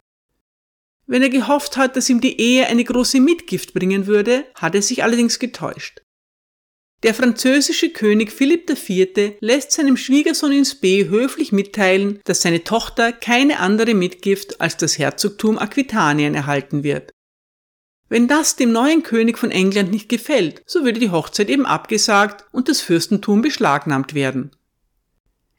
Wenn 1.06 1.22
er 1.22 1.30
gehofft 1.30 1.76
hat, 1.76 1.96
dass 1.96 2.08
ihm 2.08 2.20
die 2.20 2.40
Ehe 2.40 2.66
eine 2.66 2.84
große 2.84 3.20
Mitgift 3.20 3.74
bringen 3.74 4.06
würde, 4.06 4.46
hat 4.54 4.74
er 4.74 4.82
sich 4.82 5.02
allerdings 5.02 5.38
getäuscht. 5.38 6.02
Der 7.02 7.14
französische 7.14 7.90
König 7.90 8.30
Philipp 8.30 8.70
IV. 8.70 9.34
lässt 9.40 9.72
seinem 9.72 9.96
Schwiegersohn 9.96 10.52
ins 10.52 10.76
B 10.76 11.08
höflich 11.08 11.50
mitteilen, 11.50 12.20
dass 12.24 12.42
seine 12.42 12.62
Tochter 12.62 13.12
keine 13.12 13.58
andere 13.58 13.94
Mitgift 13.94 14.60
als 14.60 14.76
das 14.76 14.98
Herzogtum 14.98 15.58
Aquitanien 15.58 16.36
erhalten 16.36 16.84
wird. 16.84 17.10
Wenn 18.12 18.28
das 18.28 18.56
dem 18.56 18.72
neuen 18.72 19.02
König 19.02 19.38
von 19.38 19.50
England 19.50 19.90
nicht 19.90 20.10
gefällt, 20.10 20.62
so 20.66 20.84
würde 20.84 21.00
die 21.00 21.08
Hochzeit 21.08 21.48
eben 21.48 21.64
abgesagt 21.64 22.44
und 22.52 22.68
das 22.68 22.82
Fürstentum 22.82 23.40
beschlagnahmt 23.40 24.12
werden. 24.12 24.54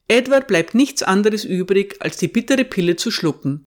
Edward 0.08 0.46
bleibt 0.46 0.76
nichts 0.76 1.02
anderes 1.02 1.46
übrig, 1.46 1.96
als 2.00 2.18
die 2.18 2.28
bittere 2.28 2.64
Pille 2.64 2.96
zu 2.96 3.10
schlucken. 3.10 3.66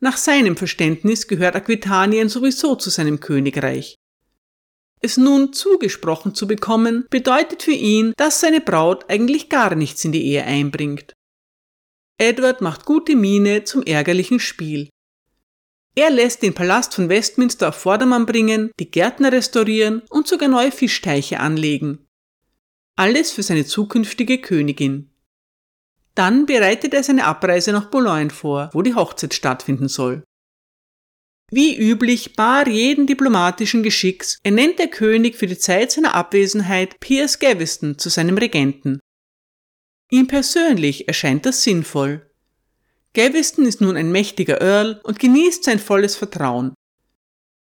Nach 0.00 0.18
seinem 0.18 0.58
Verständnis 0.58 1.28
gehört 1.28 1.56
Aquitanien 1.56 2.28
sowieso 2.28 2.76
zu 2.76 2.90
seinem 2.90 3.20
Königreich. 3.20 3.94
Es 5.00 5.16
nun 5.16 5.54
zugesprochen 5.54 6.34
zu 6.34 6.46
bekommen, 6.46 7.06
bedeutet 7.08 7.62
für 7.62 7.72
ihn, 7.72 8.12
dass 8.18 8.40
seine 8.40 8.60
Braut 8.60 9.08
eigentlich 9.08 9.48
gar 9.48 9.74
nichts 9.74 10.04
in 10.04 10.12
die 10.12 10.26
Ehe 10.26 10.44
einbringt. 10.44 11.14
Edward 12.18 12.60
macht 12.60 12.84
gute 12.84 13.16
Miene 13.16 13.64
zum 13.64 13.82
ärgerlichen 13.82 14.40
Spiel. 14.40 14.90
Er 15.98 16.10
lässt 16.10 16.42
den 16.42 16.54
Palast 16.54 16.94
von 16.94 17.08
Westminster 17.08 17.70
auf 17.70 17.74
Vordermann 17.74 18.24
bringen, 18.24 18.70
die 18.78 18.88
Gärtner 18.88 19.32
restaurieren 19.32 20.02
und 20.10 20.28
sogar 20.28 20.48
neue 20.48 20.70
Fischteiche 20.70 21.40
anlegen. 21.40 22.06
Alles 22.94 23.32
für 23.32 23.42
seine 23.42 23.66
zukünftige 23.66 24.40
Königin. 24.40 25.10
Dann 26.14 26.46
bereitet 26.46 26.94
er 26.94 27.02
seine 27.02 27.24
Abreise 27.24 27.72
nach 27.72 27.90
Boulogne 27.90 28.30
vor, 28.30 28.70
wo 28.74 28.82
die 28.82 28.94
Hochzeit 28.94 29.34
stattfinden 29.34 29.88
soll. 29.88 30.22
Wie 31.50 31.76
üblich 31.76 32.36
bar 32.36 32.68
jeden 32.68 33.08
diplomatischen 33.08 33.82
Geschicks 33.82 34.38
ernennt 34.44 34.78
der 34.78 34.86
König 34.86 35.34
für 35.34 35.48
die 35.48 35.58
Zeit 35.58 35.90
seiner 35.90 36.14
Abwesenheit 36.14 37.00
Piers 37.00 37.40
Gaveston 37.40 37.98
zu 37.98 38.08
seinem 38.08 38.38
Regenten. 38.38 39.00
Ihm 40.12 40.28
persönlich 40.28 41.08
erscheint 41.08 41.44
das 41.44 41.64
sinnvoll. 41.64 42.27
Gaveston 43.14 43.66
ist 43.66 43.80
nun 43.80 43.96
ein 43.96 44.12
mächtiger 44.12 44.60
Earl 44.60 45.00
und 45.04 45.18
genießt 45.18 45.64
sein 45.64 45.78
volles 45.78 46.16
Vertrauen. 46.16 46.74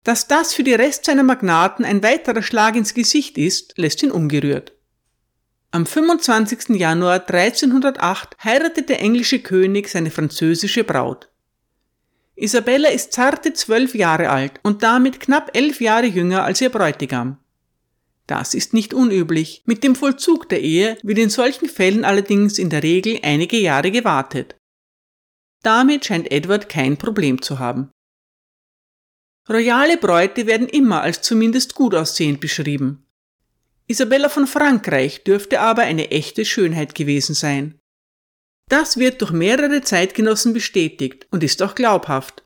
Dass 0.04 0.26
das 0.26 0.54
für 0.54 0.62
die 0.64 0.74
Rest 0.74 1.04
seiner 1.04 1.22
Magnaten 1.22 1.84
ein 1.84 2.02
weiterer 2.02 2.42
Schlag 2.42 2.76
ins 2.76 2.94
Gesicht 2.94 3.36
ist, 3.36 3.76
lässt 3.76 4.02
ihn 4.02 4.10
ungerührt. 4.10 4.72
Am 5.70 5.84
25. 5.84 6.70
Januar 6.70 7.28
1308 7.28 8.36
heiratet 8.42 8.88
der 8.88 9.00
englische 9.00 9.40
König 9.40 9.88
seine 9.88 10.10
französische 10.10 10.82
Braut. 10.82 11.28
Isabella 12.36 12.88
ist 12.88 13.12
zarte 13.12 13.52
zwölf 13.52 13.94
Jahre 13.94 14.30
alt 14.30 14.60
und 14.62 14.82
damit 14.82 15.20
knapp 15.20 15.54
elf 15.54 15.80
Jahre 15.80 16.06
jünger 16.06 16.44
als 16.44 16.62
ihr 16.62 16.70
Bräutigam. 16.70 17.36
Das 18.26 18.54
ist 18.54 18.72
nicht 18.72 18.94
unüblich. 18.94 19.62
Mit 19.66 19.82
dem 19.84 19.94
Vollzug 19.94 20.48
der 20.48 20.62
Ehe 20.62 20.96
wird 21.02 21.18
in 21.18 21.30
solchen 21.30 21.68
Fällen 21.68 22.04
allerdings 22.04 22.58
in 22.58 22.70
der 22.70 22.82
Regel 22.82 23.18
einige 23.22 23.58
Jahre 23.58 23.90
gewartet. 23.90 24.54
Damit 25.62 26.04
scheint 26.04 26.30
Edward 26.30 26.68
kein 26.68 26.96
Problem 26.96 27.42
zu 27.42 27.58
haben. 27.58 27.90
Royale 29.48 29.96
Bräute 29.96 30.46
werden 30.46 30.68
immer 30.68 31.00
als 31.00 31.22
zumindest 31.22 31.74
gut 31.74 31.94
aussehend 31.94 32.40
beschrieben. 32.40 33.06
Isabella 33.86 34.28
von 34.28 34.46
Frankreich 34.46 35.24
dürfte 35.24 35.60
aber 35.60 35.82
eine 35.82 36.10
echte 36.10 36.44
Schönheit 36.44 36.94
gewesen 36.94 37.34
sein. 37.34 37.78
Das 38.68 38.98
wird 38.98 39.22
durch 39.22 39.30
mehrere 39.30 39.80
Zeitgenossen 39.80 40.52
bestätigt 40.52 41.26
und 41.30 41.42
ist 41.42 41.62
auch 41.62 41.74
glaubhaft. 41.74 42.44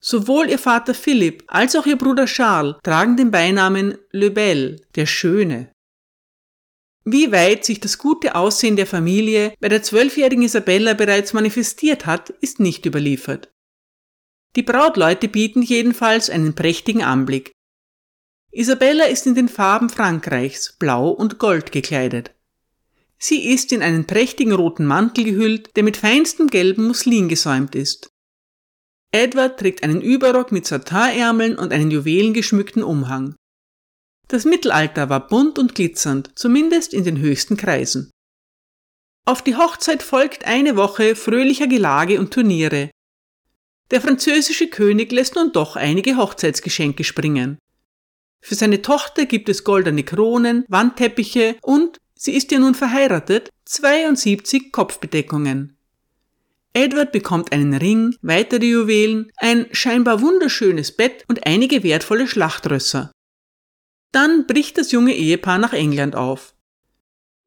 Sowohl 0.00 0.48
ihr 0.48 0.58
Vater 0.58 0.94
Philipp 0.94 1.42
als 1.48 1.74
auch 1.74 1.86
ihr 1.86 1.96
Bruder 1.96 2.26
Charles 2.26 2.76
tragen 2.84 3.16
den 3.16 3.32
Beinamen 3.32 3.98
Le 4.12 4.30
Bel, 4.30 4.80
der 4.94 5.06
Schöne. 5.06 5.71
Wie 7.04 7.32
weit 7.32 7.64
sich 7.64 7.80
das 7.80 7.98
gute 7.98 8.34
Aussehen 8.34 8.76
der 8.76 8.86
Familie 8.86 9.54
bei 9.60 9.68
der 9.68 9.82
zwölfjährigen 9.82 10.44
Isabella 10.44 10.94
bereits 10.94 11.32
manifestiert 11.32 12.06
hat, 12.06 12.30
ist 12.40 12.60
nicht 12.60 12.86
überliefert. 12.86 13.52
Die 14.54 14.62
Brautleute 14.62 15.28
bieten 15.28 15.62
jedenfalls 15.62 16.30
einen 16.30 16.54
prächtigen 16.54 17.02
Anblick. 17.02 17.52
Isabella 18.52 19.06
ist 19.06 19.26
in 19.26 19.34
den 19.34 19.48
Farben 19.48 19.88
Frankreichs, 19.88 20.76
blau 20.78 21.08
und 21.08 21.38
gold 21.38 21.72
gekleidet. 21.72 22.34
Sie 23.18 23.48
ist 23.48 23.72
in 23.72 23.82
einen 23.82 24.06
prächtigen 24.06 24.52
roten 24.52 24.84
Mantel 24.84 25.24
gehüllt, 25.24 25.74
der 25.76 25.84
mit 25.84 25.96
feinstem 25.96 26.48
gelben 26.48 26.86
Muslin 26.86 27.28
gesäumt 27.28 27.74
ist. 27.74 28.10
Edward 29.12 29.58
trägt 29.58 29.82
einen 29.82 30.00
Überrock 30.00 30.52
mit 30.52 30.66
Satinärmeln 30.66 31.56
und 31.56 31.72
einen 31.72 31.90
juwelengeschmückten 31.90 32.82
Umhang. 32.82 33.34
Das 34.32 34.44
Mittelalter 34.44 35.10
war 35.10 35.28
bunt 35.28 35.58
und 35.58 35.74
glitzernd, 35.74 36.30
zumindest 36.34 36.94
in 36.94 37.04
den 37.04 37.18
höchsten 37.18 37.56
Kreisen. 37.56 38.10
Auf 39.26 39.42
die 39.42 39.56
Hochzeit 39.56 40.02
folgt 40.02 40.46
eine 40.46 40.76
Woche 40.76 41.14
fröhlicher 41.14 41.66
Gelage 41.66 42.18
und 42.18 42.32
Turniere, 42.32 42.90
der 43.92 44.00
französische 44.00 44.68
König 44.68 45.12
lässt 45.12 45.36
nun 45.36 45.52
doch 45.52 45.76
einige 45.76 46.16
Hochzeitsgeschenke 46.16 47.04
springen. 47.04 47.58
Für 48.40 48.54
seine 48.54 48.80
Tochter 48.80 49.26
gibt 49.26 49.50
es 49.50 49.64
goldene 49.64 50.02
Kronen, 50.02 50.64
Wandteppiche 50.68 51.56
und, 51.60 51.98
sie 52.14 52.32
ist 52.32 52.50
ja 52.52 52.58
nun 52.58 52.74
verheiratet, 52.74 53.50
72 53.66 54.72
Kopfbedeckungen. 54.72 55.76
Edward 56.72 57.12
bekommt 57.12 57.52
einen 57.52 57.74
Ring, 57.74 58.16
weitere 58.22 58.64
Juwelen, 58.64 59.30
ein 59.36 59.66
scheinbar 59.72 60.22
wunderschönes 60.22 60.96
Bett 60.96 61.26
und 61.28 61.46
einige 61.46 61.82
wertvolle 61.82 62.26
Schlachtrösser. 62.26 63.12
Dann 64.12 64.46
bricht 64.46 64.78
das 64.78 64.92
junge 64.92 65.14
Ehepaar 65.14 65.58
nach 65.58 65.72
England 65.72 66.14
auf. 66.14 66.54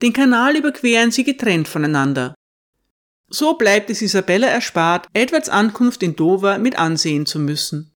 Den 0.01 0.13
Kanal 0.13 0.57
überqueren 0.57 1.11
sie 1.11 1.23
getrennt 1.23 1.67
voneinander. 1.67 2.35
So 3.29 3.53
bleibt 3.53 3.89
es 3.89 4.01
Isabella 4.01 4.47
erspart, 4.47 5.07
Edwards 5.13 5.49
Ankunft 5.49 6.03
in 6.03 6.15
Dover 6.15 6.57
mit 6.57 6.77
ansehen 6.77 7.25
zu 7.25 7.39
müssen. 7.39 7.95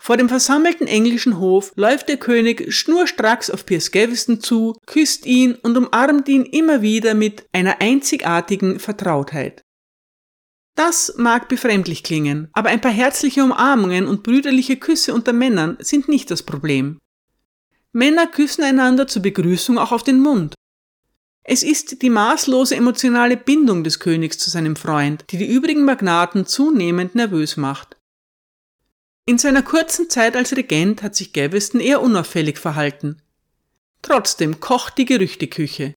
Vor 0.00 0.16
dem 0.16 0.28
versammelten 0.28 0.86
englischen 0.86 1.38
Hof 1.38 1.72
läuft 1.74 2.08
der 2.08 2.18
König 2.18 2.72
schnurstracks 2.72 3.50
auf 3.50 3.66
Piers 3.66 3.90
Gaveston 3.90 4.40
zu, 4.40 4.76
küsst 4.86 5.26
ihn 5.26 5.54
und 5.56 5.76
umarmt 5.76 6.28
ihn 6.28 6.44
immer 6.44 6.82
wieder 6.82 7.14
mit 7.14 7.46
einer 7.52 7.80
einzigartigen 7.80 8.78
Vertrautheit. 8.78 9.62
Das 10.76 11.14
mag 11.16 11.48
befremdlich 11.48 12.04
klingen, 12.04 12.48
aber 12.52 12.68
ein 12.68 12.80
paar 12.80 12.92
herzliche 12.92 13.42
Umarmungen 13.42 14.06
und 14.06 14.22
brüderliche 14.22 14.76
Küsse 14.76 15.12
unter 15.12 15.32
Männern 15.32 15.76
sind 15.80 16.08
nicht 16.08 16.30
das 16.30 16.44
Problem. 16.44 16.98
Männer 17.98 18.28
küssen 18.28 18.62
einander 18.62 19.08
zur 19.08 19.22
Begrüßung 19.22 19.76
auch 19.76 19.90
auf 19.90 20.04
den 20.04 20.20
Mund, 20.20 20.54
es 21.50 21.62
ist 21.62 22.02
die 22.02 22.10
maßlose 22.10 22.76
emotionale 22.76 23.38
Bindung 23.38 23.82
des 23.82 24.00
Königs 24.00 24.36
zu 24.36 24.50
seinem 24.50 24.76
Freund, 24.76 25.24
die 25.30 25.38
die 25.38 25.50
übrigen 25.50 25.82
Magnaten 25.86 26.44
zunehmend 26.44 27.14
nervös 27.14 27.56
macht. 27.56 27.96
In 29.24 29.38
seiner 29.38 29.62
kurzen 29.62 30.10
Zeit 30.10 30.36
als 30.36 30.54
Regent 30.54 31.02
hat 31.02 31.16
sich 31.16 31.32
Gaveston 31.32 31.80
eher 31.80 32.02
unauffällig 32.02 32.58
verhalten. 32.58 33.22
Trotzdem 34.02 34.60
kocht 34.60 34.98
die 34.98 35.06
Gerüchteküche. 35.06 35.94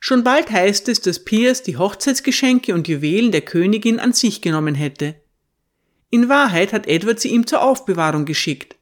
Schon 0.00 0.24
bald 0.24 0.50
heißt 0.50 0.88
es, 0.88 1.02
dass 1.02 1.22
Piers 1.22 1.62
die 1.62 1.76
Hochzeitsgeschenke 1.76 2.72
und 2.72 2.88
Juwelen 2.88 3.32
der 3.32 3.42
Königin 3.42 4.00
an 4.00 4.14
sich 4.14 4.40
genommen 4.40 4.74
hätte. 4.74 5.20
In 6.08 6.30
Wahrheit 6.30 6.72
hat 6.72 6.86
Edward 6.86 7.20
sie 7.20 7.28
ihm 7.28 7.46
zur 7.46 7.60
Aufbewahrung 7.60 8.24
geschickt. 8.24 8.75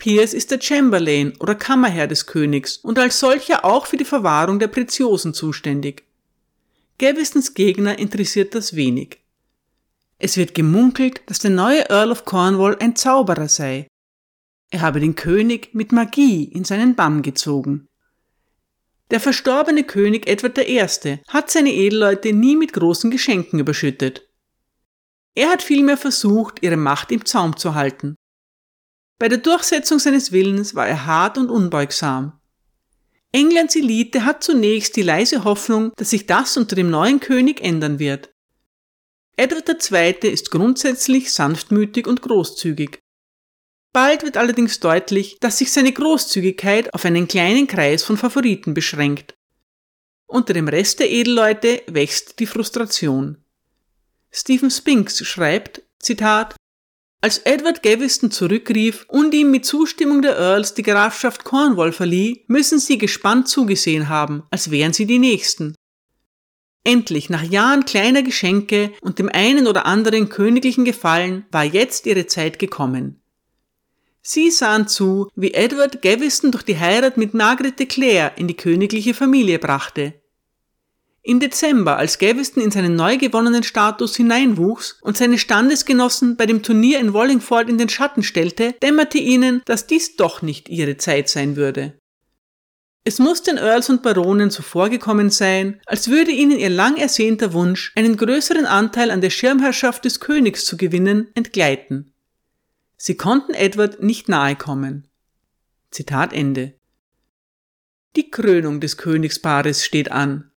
Piers 0.00 0.32
ist 0.32 0.50
der 0.50 0.60
Chamberlain 0.62 1.34
oder 1.40 1.54
Kammerherr 1.54 2.06
des 2.06 2.24
Königs 2.24 2.78
und 2.78 2.98
als 2.98 3.20
solcher 3.20 3.66
auch 3.66 3.84
für 3.84 3.98
die 3.98 4.06
Verwahrung 4.06 4.58
der 4.58 4.68
Preziosen 4.68 5.34
zuständig. 5.34 6.04
Gavestons 6.98 7.52
Gegner 7.52 7.98
interessiert 7.98 8.54
das 8.54 8.74
wenig. 8.74 9.18
Es 10.18 10.38
wird 10.38 10.54
gemunkelt, 10.54 11.20
dass 11.26 11.40
der 11.40 11.50
neue 11.50 11.88
Earl 11.90 12.12
of 12.12 12.24
Cornwall 12.24 12.78
ein 12.80 12.96
Zauberer 12.96 13.48
sei. 13.48 13.88
Er 14.70 14.80
habe 14.80 15.00
den 15.00 15.16
König 15.16 15.74
mit 15.74 15.92
Magie 15.92 16.44
in 16.44 16.64
seinen 16.64 16.94
Bann 16.94 17.20
gezogen. 17.20 17.86
Der 19.10 19.20
verstorbene 19.20 19.84
König 19.84 20.26
Edward 20.26 20.56
I. 20.56 20.80
hat 21.28 21.50
seine 21.50 21.74
Edelleute 21.74 22.32
nie 22.32 22.56
mit 22.56 22.72
großen 22.72 23.10
Geschenken 23.10 23.58
überschüttet. 23.58 24.26
Er 25.34 25.50
hat 25.50 25.62
vielmehr 25.62 25.98
versucht, 25.98 26.62
ihre 26.62 26.78
Macht 26.78 27.12
im 27.12 27.26
Zaum 27.26 27.58
zu 27.58 27.74
halten. 27.74 28.16
Bei 29.20 29.28
der 29.28 29.38
Durchsetzung 29.38 29.98
seines 29.98 30.32
Willens 30.32 30.74
war 30.74 30.88
er 30.88 31.04
hart 31.04 31.36
und 31.36 31.50
unbeugsam. 31.50 32.40
Englands 33.32 33.76
Elite 33.76 34.24
hat 34.24 34.42
zunächst 34.42 34.96
die 34.96 35.02
leise 35.02 35.44
Hoffnung, 35.44 35.92
dass 35.96 36.08
sich 36.08 36.24
das 36.24 36.56
unter 36.56 36.74
dem 36.74 36.88
neuen 36.88 37.20
König 37.20 37.60
ändern 37.60 37.98
wird. 37.98 38.32
Edward 39.36 39.68
II. 39.68 40.30
ist 40.30 40.50
grundsätzlich 40.50 41.32
sanftmütig 41.34 42.06
und 42.06 42.22
großzügig. 42.22 42.98
Bald 43.92 44.22
wird 44.22 44.38
allerdings 44.38 44.80
deutlich, 44.80 45.36
dass 45.38 45.58
sich 45.58 45.70
seine 45.70 45.92
Großzügigkeit 45.92 46.94
auf 46.94 47.04
einen 47.04 47.28
kleinen 47.28 47.66
Kreis 47.66 48.02
von 48.02 48.16
Favoriten 48.16 48.72
beschränkt. 48.72 49.34
Unter 50.26 50.54
dem 50.54 50.66
Rest 50.66 50.98
der 50.98 51.10
Edelleute 51.10 51.82
wächst 51.88 52.38
die 52.38 52.46
Frustration. 52.46 53.36
Stephen 54.30 54.70
Spinks 54.70 55.26
schreibt, 55.26 55.82
Zitat, 55.98 56.56
als 57.20 57.38
Edward 57.38 57.82
Gaveston 57.82 58.30
zurückrief 58.30 59.04
und 59.08 59.34
ihm 59.34 59.50
mit 59.50 59.66
Zustimmung 59.66 60.22
der 60.22 60.38
Earls 60.38 60.74
die 60.74 60.82
Grafschaft 60.82 61.44
Cornwall 61.44 61.92
verlieh, 61.92 62.44
müssen 62.46 62.78
sie 62.78 62.96
gespannt 62.96 63.48
zugesehen 63.48 64.08
haben, 64.08 64.44
als 64.50 64.70
wären 64.70 64.92
sie 64.92 65.06
die 65.06 65.18
Nächsten. 65.18 65.74
Endlich, 66.82 67.28
nach 67.28 67.42
Jahren 67.42 67.84
kleiner 67.84 68.22
Geschenke 68.22 68.92
und 69.02 69.18
dem 69.18 69.28
einen 69.28 69.66
oder 69.66 69.84
anderen 69.84 70.30
königlichen 70.30 70.86
Gefallen, 70.86 71.44
war 71.50 71.64
jetzt 71.64 72.06
ihre 72.06 72.26
Zeit 72.26 72.58
gekommen. 72.58 73.20
Sie 74.22 74.50
sahen 74.50 74.88
zu, 74.88 75.28
wie 75.34 75.52
Edward 75.52 76.02
Gaveston 76.02 76.52
durch 76.52 76.62
die 76.62 76.78
Heirat 76.78 77.16
mit 77.16 77.34
Margaret 77.34 77.78
de 77.78 77.86
Clare 77.86 78.32
in 78.36 78.48
die 78.48 78.56
königliche 78.56 79.12
Familie 79.12 79.58
brachte. 79.58 80.19
Im 81.22 81.38
Dezember, 81.38 81.98
als 81.98 82.18
Gaveston 82.18 82.62
in 82.62 82.70
seinen 82.70 82.96
neu 82.96 83.18
gewonnenen 83.18 83.62
Status 83.62 84.16
hineinwuchs 84.16 84.98
und 85.02 85.18
seine 85.18 85.36
Standesgenossen 85.36 86.36
bei 86.36 86.46
dem 86.46 86.62
Turnier 86.62 86.98
in 86.98 87.12
Wallingford 87.12 87.68
in 87.68 87.76
den 87.76 87.90
Schatten 87.90 88.22
stellte, 88.22 88.74
dämmerte 88.82 89.18
ihnen, 89.18 89.60
dass 89.66 89.86
dies 89.86 90.16
doch 90.16 90.40
nicht 90.40 90.70
ihre 90.70 90.96
Zeit 90.96 91.28
sein 91.28 91.56
würde. 91.56 91.98
Es 93.04 93.18
muss 93.18 93.42
den 93.42 93.56
Earls 93.56 93.88
und 93.90 94.02
Baronen 94.02 94.50
so 94.50 94.62
vorgekommen 94.62 95.30
sein, 95.30 95.80
als 95.86 96.08
würde 96.08 96.30
ihnen 96.30 96.58
ihr 96.58 96.68
lang 96.68 96.96
ersehnter 96.96 97.52
Wunsch, 97.52 97.92
einen 97.96 98.16
größeren 98.16 98.66
Anteil 98.66 99.10
an 99.10 99.20
der 99.20 99.30
Schirmherrschaft 99.30 100.04
des 100.04 100.20
Königs 100.20 100.64
zu 100.64 100.76
gewinnen, 100.76 101.28
entgleiten. 101.34 102.12
Sie 102.96 103.16
konnten 103.16 103.54
Edward 103.54 104.02
nicht 104.02 104.28
nahe 104.28 104.56
kommen. 104.56 105.08
Zitat 105.90 106.32
Ende. 106.32 106.74
Die 108.16 108.30
Krönung 108.30 108.80
des 108.80 108.96
Königspaares 108.98 109.84
steht 109.84 110.12
an. 110.12 110.49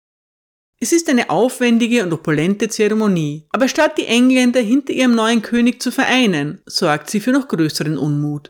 Es 0.83 0.91
ist 0.91 1.07
eine 1.07 1.29
aufwendige 1.29 2.03
und 2.03 2.11
opulente 2.11 2.67
Zeremonie, 2.67 3.45
aber 3.53 3.69
statt 3.69 3.97
die 3.97 4.05
Engländer 4.05 4.59
hinter 4.59 4.91
ihrem 4.91 5.15
neuen 5.15 5.41
König 5.41 5.81
zu 5.81 5.93
vereinen, 5.93 6.61
sorgt 6.65 7.09
sie 7.09 7.21
für 7.21 7.31
noch 7.31 7.47
größeren 7.47 7.97
Unmut. 7.97 8.49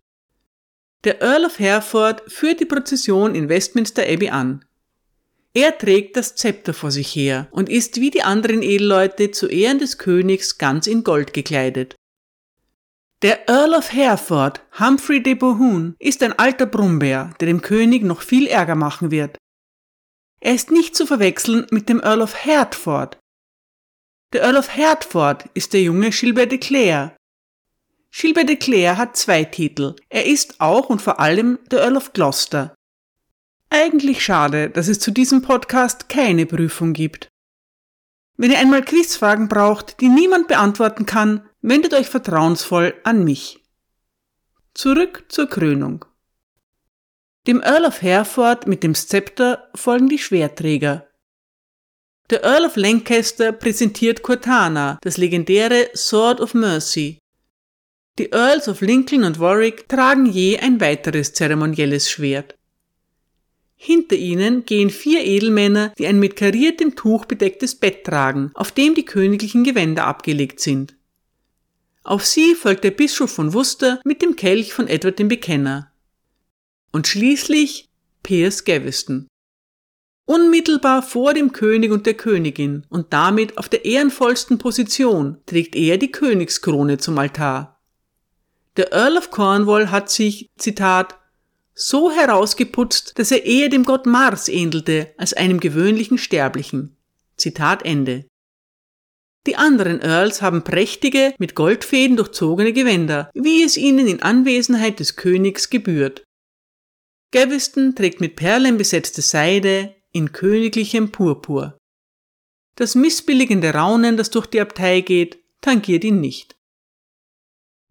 Der 1.04 1.22
Earl 1.22 1.44
of 1.44 1.60
Hereford 1.60 2.24
führt 2.26 2.58
die 2.58 2.64
Prozession 2.64 3.36
in 3.36 3.48
Westminster 3.48 4.02
Abbey 4.02 4.30
an. 4.30 4.64
Er 5.54 5.78
trägt 5.78 6.16
das 6.16 6.34
Zepter 6.34 6.74
vor 6.74 6.90
sich 6.90 7.14
her 7.14 7.46
und 7.52 7.68
ist 7.68 8.00
wie 8.00 8.10
die 8.10 8.24
anderen 8.24 8.64
Edelleute 8.64 9.30
zu 9.30 9.46
Ehren 9.46 9.78
des 9.78 9.98
Königs 9.98 10.58
ganz 10.58 10.88
in 10.88 11.04
Gold 11.04 11.34
gekleidet. 11.34 11.94
Der 13.22 13.48
Earl 13.48 13.74
of 13.74 13.92
Hereford, 13.92 14.60
Humphrey 14.80 15.22
de 15.22 15.34
Bohun, 15.34 15.94
ist 16.00 16.20
ein 16.20 16.36
alter 16.36 16.66
Brummbär, 16.66 17.32
der 17.38 17.46
dem 17.46 17.62
König 17.62 18.02
noch 18.02 18.22
viel 18.22 18.48
Ärger 18.48 18.74
machen 18.74 19.12
wird. 19.12 19.38
Er 20.44 20.54
ist 20.54 20.70
nicht 20.70 20.94
zu 20.94 21.06
verwechseln 21.06 21.66
mit 21.70 21.88
dem 21.88 22.00
Earl 22.00 22.20
of 22.20 22.44
Hertford. 22.44 23.18
Der 24.34 24.42
Earl 24.42 24.58
of 24.58 24.76
Hertford 24.76 25.46
ist 25.54 25.72
der 25.72 25.80
junge 25.80 26.10
Gilbert 26.10 26.52
de 26.52 26.58
Clare. 26.58 27.16
Gilbert 28.10 28.50
de 28.50 28.56
Clare 28.56 28.98
hat 28.98 29.16
zwei 29.16 29.44
Titel. 29.44 29.96
Er 30.10 30.26
ist 30.26 30.60
auch 30.60 30.90
und 30.90 31.00
vor 31.00 31.18
allem 31.18 31.58
der 31.70 31.80
Earl 31.80 31.96
of 31.96 32.12
Gloucester. 32.12 32.74
Eigentlich 33.70 34.22
schade, 34.22 34.68
dass 34.68 34.88
es 34.88 35.00
zu 35.00 35.12
diesem 35.12 35.40
Podcast 35.40 36.10
keine 36.10 36.44
Prüfung 36.44 36.92
gibt. 36.92 37.28
Wenn 38.36 38.50
ihr 38.50 38.58
einmal 38.58 38.84
Quizfragen 38.84 39.48
braucht, 39.48 39.98
die 40.02 40.10
niemand 40.10 40.46
beantworten 40.46 41.06
kann, 41.06 41.48
wendet 41.62 41.94
euch 41.94 42.10
vertrauensvoll 42.10 42.92
an 43.04 43.24
mich. 43.24 43.64
Zurück 44.74 45.24
zur 45.28 45.48
Krönung. 45.48 46.04
Dem 47.46 47.60
Earl 47.60 47.84
of 47.84 48.00
Hereford 48.00 48.66
mit 48.66 48.82
dem 48.82 48.94
Szepter 48.94 49.68
folgen 49.74 50.08
die 50.08 50.18
Schwerträger. 50.18 51.06
Der 52.30 52.42
Earl 52.42 52.64
of 52.64 52.76
Lancaster 52.76 53.52
präsentiert 53.52 54.22
Cortana, 54.22 54.98
das 55.02 55.18
legendäre 55.18 55.90
Sword 55.94 56.40
of 56.40 56.54
Mercy. 56.54 57.18
Die 58.18 58.30
Earls 58.30 58.66
of 58.66 58.80
Lincoln 58.80 59.24
und 59.24 59.40
Warwick 59.40 59.90
tragen 59.90 60.24
je 60.24 60.58
ein 60.58 60.80
weiteres 60.80 61.34
zeremonielles 61.34 62.08
Schwert. 62.08 62.54
Hinter 63.76 64.16
ihnen 64.16 64.64
gehen 64.64 64.88
vier 64.88 65.22
Edelmänner, 65.22 65.92
die 65.98 66.06
ein 66.06 66.18
mit 66.18 66.36
kariertem 66.36 66.96
Tuch 66.96 67.26
bedecktes 67.26 67.74
Bett 67.74 68.04
tragen, 68.04 68.52
auf 68.54 68.72
dem 68.72 68.94
die 68.94 69.04
königlichen 69.04 69.64
Gewänder 69.64 70.06
abgelegt 70.06 70.60
sind. 70.60 70.96
Auf 72.04 72.24
sie 72.24 72.54
folgt 72.54 72.84
der 72.84 72.92
Bischof 72.92 73.30
von 73.30 73.52
Worcester 73.52 74.00
mit 74.02 74.22
dem 74.22 74.34
Kelch 74.34 74.72
von 74.72 74.88
Edward 74.88 75.18
dem 75.18 75.28
Bekenner 75.28 75.90
und 76.94 77.08
schließlich 77.08 77.90
Piers 78.22 78.64
Gaveston. 78.64 79.26
Unmittelbar 80.26 81.02
vor 81.02 81.34
dem 81.34 81.52
König 81.52 81.90
und 81.90 82.06
der 82.06 82.14
Königin 82.14 82.86
und 82.88 83.12
damit 83.12 83.58
auf 83.58 83.68
der 83.68 83.84
ehrenvollsten 83.84 84.58
Position 84.58 85.38
trägt 85.44 85.74
er 85.74 85.98
die 85.98 86.12
Königskrone 86.12 86.98
zum 86.98 87.18
Altar. 87.18 87.82
Der 88.76 88.92
Earl 88.92 89.18
of 89.18 89.30
Cornwall 89.30 89.90
hat 89.90 90.08
sich, 90.08 90.48
Zitat, 90.56 91.18
so 91.74 92.12
herausgeputzt, 92.12 93.18
dass 93.18 93.32
er 93.32 93.44
eher 93.44 93.68
dem 93.68 93.84
Gott 93.84 94.06
Mars 94.06 94.48
ähnelte 94.48 95.12
als 95.18 95.34
einem 95.34 95.58
gewöhnlichen 95.58 96.16
Sterblichen. 96.16 96.96
Zitat 97.36 97.84
Ende. 97.84 98.24
Die 99.46 99.56
anderen 99.56 100.00
Earls 100.00 100.40
haben 100.40 100.62
prächtige, 100.62 101.34
mit 101.38 101.54
Goldfäden 101.54 102.16
durchzogene 102.16 102.72
Gewänder, 102.72 103.30
wie 103.34 103.62
es 103.62 103.76
ihnen 103.76 104.06
in 104.06 104.22
Anwesenheit 104.22 105.00
des 105.00 105.16
Königs 105.16 105.68
gebührt. 105.68 106.23
Gaveston 107.34 107.96
trägt 107.96 108.20
mit 108.20 108.36
Perlen 108.36 108.78
besetzte 108.78 109.20
Seide 109.20 109.96
in 110.12 110.30
königlichem 110.30 111.10
Purpur. 111.10 111.76
Das 112.76 112.94
missbilligende 112.94 113.74
Raunen, 113.74 114.16
das 114.16 114.30
durch 114.30 114.46
die 114.46 114.60
Abtei 114.60 115.00
geht, 115.00 115.40
tangiert 115.60 116.04
ihn 116.04 116.20
nicht. 116.20 116.54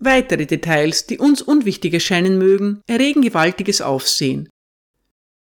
Weitere 0.02 0.46
Details, 0.46 1.08
die 1.08 1.18
uns 1.18 1.42
unwichtig 1.42 1.94
erscheinen 1.94 2.38
mögen, 2.38 2.80
erregen 2.88 3.22
gewaltiges 3.22 3.82
Aufsehen. 3.82 4.48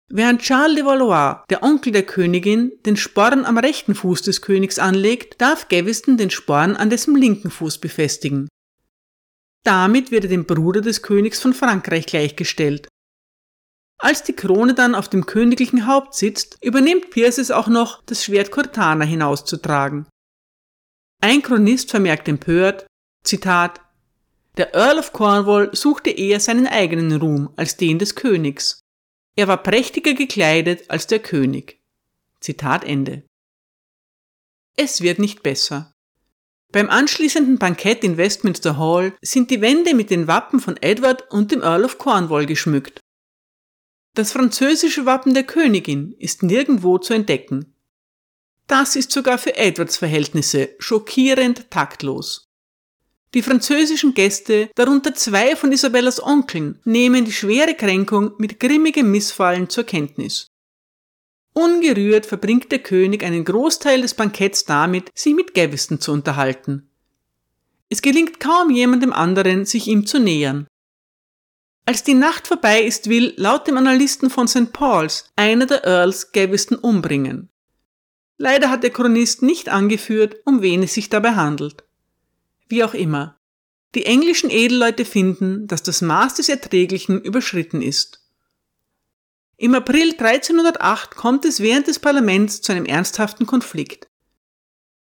Während 0.10 0.42
Charles 0.42 0.76
de 0.76 0.84
Valois, 0.84 1.46
der 1.50 1.64
Onkel 1.64 1.94
der 1.94 2.04
Königin, 2.04 2.74
den 2.86 2.98
Sporn 2.98 3.46
am 3.46 3.58
rechten 3.58 3.96
Fuß 3.96 4.22
des 4.24 4.42
Königs 4.42 4.80
anlegt, 4.80 5.40
darf 5.40 5.70
Gaveston 5.70 6.18
den 6.18 6.30
Sporn 6.30 6.76
an 6.76 6.90
dessen 6.90 7.16
linken 7.16 7.50
Fuß 7.50 7.78
befestigen. 7.78 8.50
Damit 9.64 10.12
wird 10.12 10.26
er 10.26 10.30
dem 10.30 10.44
Bruder 10.44 10.82
des 10.82 11.04
Königs 11.04 11.40
von 11.40 11.54
Frankreich 11.54 12.06
gleichgestellt 12.06 12.90
als 14.04 14.24
die 14.24 14.34
Krone 14.34 14.74
dann 14.74 14.96
auf 14.96 15.08
dem 15.08 15.26
königlichen 15.26 15.88
Haupt 15.88 16.14
sitzt, 16.16 16.58
übernimmt 16.62 17.10
Pierce 17.10 17.38
es 17.38 17.52
auch 17.52 17.68
noch, 17.68 18.04
das 18.06 18.24
Schwert 18.24 18.52
Cortana 18.52 19.06
hinauszutragen. 19.06 20.08
Ein 21.22 21.42
Chronist 21.42 21.90
vermerkt 21.90 22.28
empört, 22.28 22.86
Zitat, 23.24 23.80
der 24.58 24.76
Earl 24.76 25.00
of 25.00 25.14
Cornwall 25.14 25.74
suchte 25.74 26.12
eher 26.12 26.40
seinen 26.40 26.68
eigenen 26.68 27.16
Ruhm 27.16 27.54
als 27.56 27.78
den 27.78 27.98
des 27.98 28.16
Königs. 28.16 28.82
Er 29.36 29.48
war 29.48 29.64
prächtiger 29.64 30.14
gekleidet 30.14 30.90
als 30.90 31.08
der 31.08 31.20
König. 31.20 31.82
Zitat 32.40 32.84
Ende. 32.84 33.24
Es 34.76 35.02
wird 35.02 35.18
nicht 35.18 35.44
besser. 35.44 35.94
Beim 36.72 36.90
anschließenden 36.90 37.58
Bankett 37.58 38.04
in 38.04 38.18
Westminster 38.18 38.78
Hall 38.78 39.16
sind 39.22 39.50
die 39.50 39.62
Wände 39.62 39.94
mit 39.94 40.10
den 40.10 40.28
Wappen 40.28 40.60
von 40.60 40.76
Edward 40.82 41.32
und 41.32 41.52
dem 41.52 41.62
Earl 41.62 41.86
of 41.86 41.98
Cornwall 41.98 42.46
geschmückt. 42.46 43.00
Das 44.16 44.32
französische 44.32 45.08
Wappen 45.08 45.34
der 45.34 45.44
Königin 45.44 46.16
ist 46.20 46.44
nirgendwo 46.44 47.00
zu 47.00 47.14
entdecken. 47.14 47.74
Das 48.68 48.96
ist 48.96 49.12
sogar 49.12 49.40
für 49.40 49.56
Edwards 49.56 49.98
Verhältnisse 49.98 50.70
schockierend 50.78 51.70
taktlos. 51.72 52.48
Die 53.34 53.42
französischen 53.42 54.14
Gäste, 54.14 54.70
darunter 54.76 55.16
zwei 55.16 55.56
von 55.56 55.72
Isabellas 55.72 56.22
Onkeln, 56.22 56.80
nehmen 56.84 57.26
die 57.26 57.32
schwere 57.32 57.74
Kränkung 57.74 58.34
mit 58.38 58.60
grimmigem 58.60 59.10
Missfallen 59.10 59.70
zur 59.70 59.86
Kenntnis. 59.86 60.48
Ungerührt 61.54 62.28
verbringt 62.28 62.72
der 62.72 62.80
König 62.80 63.24
einen 63.24 63.44
Großteil 63.44 64.02
des 64.02 64.14
Banketts 64.14 64.66
damit, 64.66 65.10
sich 65.16 65.34
mit 65.34 65.56
Gaveston 65.56 66.00
zu 66.00 66.12
unterhalten. 66.12 66.90
Es 67.90 68.04
gelingt 68.04 68.40
kaum 68.40 68.70
jemandem 68.70 69.14
anderen, 69.14 69.66
sich 69.66 69.88
ihm 69.88 70.06
zu 70.06 70.20
nähern. 70.20 70.68
Als 71.86 72.04
die 72.04 72.14
Nacht 72.14 72.48
vorbei 72.48 72.82
ist, 72.84 73.10
will 73.10 73.34
laut 73.36 73.68
dem 73.68 73.78
Analysten 73.78 74.30
von 74.30 74.48
St. 74.48 74.72
Paul's 74.72 75.32
einer 75.36 75.66
der 75.66 75.84
Earls 75.84 76.32
Gaveston 76.32 76.78
umbringen. 76.78 77.50
Leider 78.38 78.70
hat 78.70 78.84
der 78.84 78.90
Chronist 78.90 79.42
nicht 79.42 79.70
angeführt, 79.70 80.38
um 80.46 80.62
wen 80.62 80.84
es 80.84 80.94
sich 80.94 81.10
dabei 81.10 81.36
handelt. 81.36 81.84
Wie 82.68 82.84
auch 82.84 82.94
immer. 82.94 83.38
Die 83.96 84.06
englischen 84.06 84.50
Edelleute 84.50 85.06
finden, 85.06 85.68
dass 85.68 85.84
das 85.84 86.02
Maß 86.02 86.36
des 86.36 86.50
Erträglichen 86.50 87.22
überschritten 87.22 87.82
ist. 87.82 88.24
Im 89.58 89.76
April 89.76 90.12
1308 90.18 91.16
kommt 91.16 91.46
es 91.46 91.60
während 91.60 91.88
des 91.88 92.00
Parlaments 92.00 92.62
zu 92.62 92.72
einem 92.72 92.86
ernsthaften 92.86 93.46
Konflikt. 93.46 94.08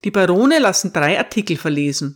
Die 0.04 0.10
Barone 0.10 0.60
lassen 0.60 0.92
drei 0.92 1.18
Artikel 1.18 1.56
verlesen. 1.56 2.14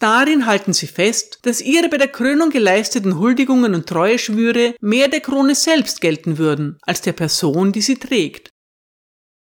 Darin 0.00 0.46
halten 0.46 0.72
sie 0.72 0.86
fest, 0.86 1.40
dass 1.42 1.60
ihre 1.60 1.90
bei 1.90 1.98
der 1.98 2.08
Krönung 2.08 2.48
geleisteten 2.48 3.18
Huldigungen 3.18 3.74
und 3.74 3.86
Treueschwüre 3.86 4.74
mehr 4.80 5.08
der 5.08 5.20
Krone 5.20 5.54
selbst 5.54 6.00
gelten 6.00 6.38
würden, 6.38 6.78
als 6.82 7.02
der 7.02 7.12
Person, 7.12 7.70
die 7.70 7.82
sie 7.82 7.96
trägt. 7.96 8.50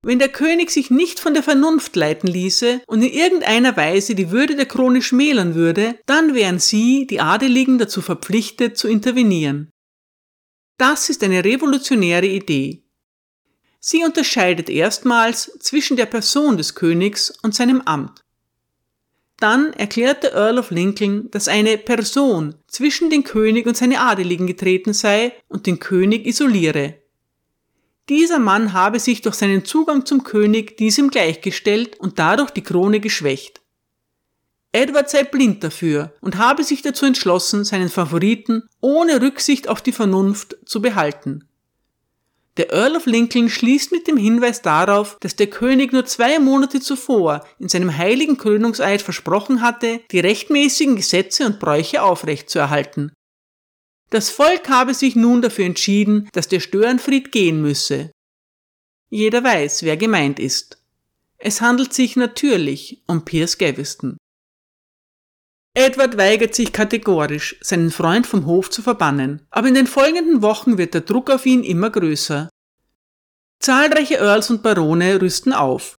Wenn 0.02 0.18
der 0.18 0.30
König 0.30 0.72
sich 0.72 0.89
nicht 0.89 1.20
von 1.20 1.34
der 1.34 1.44
Vernunft 1.44 1.98
leiten 1.98 2.28
ließe 2.28 2.82
und 2.88 3.02
in 3.02 3.12
irgendeiner 3.12 3.76
Weise 3.76 4.15
die 4.15 4.32
Würde 4.32 4.56
der 4.56 4.65
Krone 4.65 5.02
schmälern 5.02 5.56
würde, 5.56 6.00
dann 6.06 6.34
wären 6.34 6.60
sie, 6.60 7.06
die 7.06 7.20
Adeligen, 7.20 7.78
dazu 7.78 8.02
verpflichtet 8.02 8.78
zu 8.78 8.88
intervenieren. 8.88 9.72
Das 10.78 11.10
ist 11.10 11.22
eine 11.24 11.44
revolutionäre 11.44 12.28
Idee. 12.28 12.86
Sie 13.82 14.06
unterscheidet 14.06 14.70
erstmals 14.70 15.52
zwischen 15.60 15.98
der 15.98 16.06
Person 16.06 16.56
des 16.56 16.76
Königs 16.76 17.34
und 17.41 17.54
seinem 17.54 17.82
Amt. 17.82 18.25
Dann 19.38 19.74
erklärt 19.74 20.24
der 20.24 20.34
Earl 20.34 20.60
of 20.60 20.71
Lincoln, 20.71 21.30
dass 21.32 21.48
eine 21.48 21.78
Person 21.78 22.56
zwischen 22.67 23.10
den 23.10 23.24
König 23.24 23.67
und 23.67 23.76
seine 23.76 24.00
Adeligen 24.00 24.48
getreten 24.48 24.93
sei 24.93 25.34
und 25.48 25.67
den 25.67 25.80
König 25.80 26.26
isoliere. 26.26 26.95
Dieser 28.08 28.39
Mann 28.39 28.74
habe 28.74 29.00
sich 29.00 29.21
durch 29.21 29.36
seinen 29.36 29.65
Zugang 29.65 30.06
zum 30.06 30.24
König 30.24 30.78
diesem 30.78 31.10
gleichgestellt 31.10 32.00
und 32.00 32.19
dadurch 32.19 32.52
die 32.52 32.62
Krone 32.62 33.00
geschwächt. 33.00 33.62
Edward 34.71 35.10
sei 35.10 35.24
blind 35.24 35.63
dafür 35.63 36.13
und 36.21 36.38
habe 36.38 36.63
sich 36.63 36.82
dazu 36.82 37.06
entschlossen, 37.06 37.63
seinen 37.63 37.89
Favoriten 37.89 38.63
ohne 38.82 39.21
Rücksicht 39.21 39.69
auf 39.69 39.82
die 39.82 39.93
Vernunft 39.93 40.58
zu 40.65 40.82
behalten. 40.82 41.48
Der 42.58 42.72
Earl 42.72 42.96
of 42.96 43.06
Lincoln 43.06 43.50
schließt 43.50 43.91
mit 43.91 44.08
dem 44.08 44.15
Hinweis 44.15 44.62
darauf, 44.62 45.18
dass 45.20 45.36
der 45.36 45.48
König 45.48 45.91
nur 45.91 46.06
zwei 46.06 46.39
Monate 46.39 46.80
zuvor 46.80 47.46
in 47.60 47.68
seinem 47.68 47.98
heiligen 47.98 48.38
Krönungseid 48.38 49.02
versprochen 49.02 49.62
hatte, 49.62 50.02
die 50.12 50.20
rechtmäßigen 50.22 50.96
Gesetze 50.96 51.46
und 51.46 51.60
Bräuche 51.60 52.02
aufrechtzuerhalten. 52.02 53.12
Das 54.10 54.30
Volk 54.30 54.70
habe 54.70 54.94
sich 54.94 55.15
nun 55.15 55.41
dafür 55.41 55.65
entschieden, 55.65 56.30
dass 56.32 56.48
der 56.48 56.62
Störenfried 56.62 57.32
gehen 57.34 57.62
müsse. 57.62 58.12
Jeder 59.10 59.44
weiß, 59.44 59.84
wer 59.84 59.98
gemeint 59.98 60.39
ist. 60.39 60.82
Es 61.38 61.60
handelt 61.60 61.94
sich 61.94 62.15
natürlich 62.15 63.04
um 63.08 63.26
Piers 63.26 63.58
Gaveston. 63.58 64.18
Edward 65.78 66.18
weigert 66.18 66.56
sich 66.56 66.72
kategorisch, 66.72 67.58
seinen 67.60 67.92
Freund 67.92 68.26
vom 68.26 68.46
Hof 68.46 68.70
zu 68.70 68.82
verbannen, 68.82 69.46
aber 69.50 69.68
in 69.68 69.74
den 69.74 69.88
folgenden 69.88 70.42
Wochen 70.42 70.78
wird 70.78 70.94
der 70.94 71.02
Druck 71.02 71.30
auf 71.30 71.46
ihn 71.46 71.64
immer 71.64 71.90
größer. 71.90 72.50
Zahlreiche 73.60 74.16
Earls 74.16 74.50
und 74.50 74.64
Barone 74.64 75.22
rüsten 75.22 75.52
auf. 75.52 75.96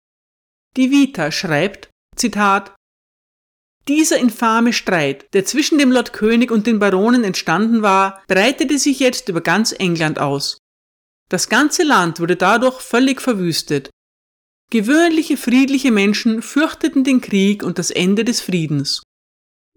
Die 0.78 0.90
Vita 0.90 1.30
schreibt, 1.30 1.90
Zitat, 2.16 2.74
dieser 3.86 4.18
infame 4.18 4.72
Streit, 4.72 5.32
der 5.34 5.44
zwischen 5.44 5.78
dem 5.78 5.92
Lord 5.92 6.12
König 6.12 6.50
und 6.50 6.66
den 6.66 6.78
Baronen 6.78 7.22
entstanden 7.22 7.82
war, 7.82 8.22
breitete 8.26 8.78
sich 8.78 8.98
jetzt 8.98 9.28
über 9.28 9.42
ganz 9.42 9.72
England 9.72 10.18
aus. 10.18 10.58
Das 11.28 11.48
ganze 11.48 11.82
Land 11.82 12.18
wurde 12.18 12.36
dadurch 12.36 12.80
völlig 12.80 13.20
verwüstet. 13.20 13.90
Gewöhnliche 14.70 15.36
friedliche 15.36 15.92
Menschen 15.92 16.42
fürchteten 16.42 17.04
den 17.04 17.20
Krieg 17.20 17.62
und 17.62 17.78
das 17.78 17.90
Ende 17.90 18.24
des 18.24 18.40
Friedens. 18.40 19.02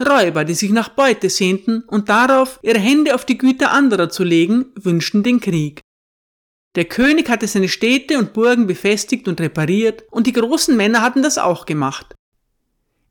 Räuber, 0.00 0.44
die 0.44 0.54
sich 0.54 0.70
nach 0.70 0.88
Beute 0.88 1.28
sehnten 1.28 1.82
und 1.82 2.08
darauf, 2.08 2.58
ihre 2.62 2.78
Hände 2.78 3.14
auf 3.14 3.24
die 3.24 3.38
Güter 3.38 3.72
anderer 3.72 4.08
zu 4.08 4.24
legen, 4.24 4.66
wünschten 4.74 5.22
den 5.22 5.40
Krieg. 5.40 5.80
Der 6.76 6.84
König 6.84 7.28
hatte 7.28 7.46
seine 7.48 7.68
Städte 7.68 8.18
und 8.18 8.32
Burgen 8.32 8.66
befestigt 8.66 9.28
und 9.28 9.40
repariert, 9.40 10.04
und 10.10 10.26
die 10.26 10.32
großen 10.32 10.76
Männer 10.76 11.02
hatten 11.02 11.22
das 11.22 11.36
auch 11.36 11.66
gemacht. 11.66 12.14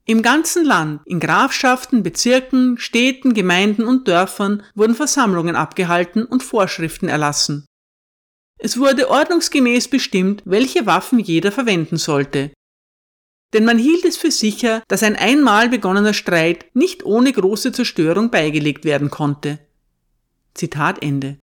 Im 0.05 0.21
ganzen 0.21 0.65
Land, 0.65 1.01
in 1.05 1.19
Grafschaften, 1.19 2.01
Bezirken, 2.01 2.77
Städten, 2.79 3.33
Gemeinden 3.33 3.83
und 3.83 4.07
Dörfern 4.07 4.63
wurden 4.73 4.95
Versammlungen 4.95 5.55
abgehalten 5.55 6.25
und 6.25 6.41
Vorschriften 6.41 7.09
erlassen. 7.09 7.65
Es 8.57 8.77
wurde 8.77 9.09
ordnungsgemäß 9.09 9.87
bestimmt, 9.87 10.41
welche 10.45 10.85
Waffen 10.85 11.19
jeder 11.19 11.51
verwenden 11.51 11.97
sollte. 11.97 12.51
Denn 13.53 13.65
man 13.65 13.77
hielt 13.79 14.05
es 14.05 14.17
für 14.17 14.31
sicher, 14.31 14.83
dass 14.87 15.03
ein 15.03 15.15
einmal 15.15 15.69
begonnener 15.69 16.13
Streit 16.13 16.65
nicht 16.75 17.03
ohne 17.03 17.31
große 17.31 17.71
Zerstörung 17.71 18.29
beigelegt 18.29 18.85
werden 18.85 19.09
konnte. 19.09 19.59
Zitat 20.53 21.01
Ende. 21.01 21.39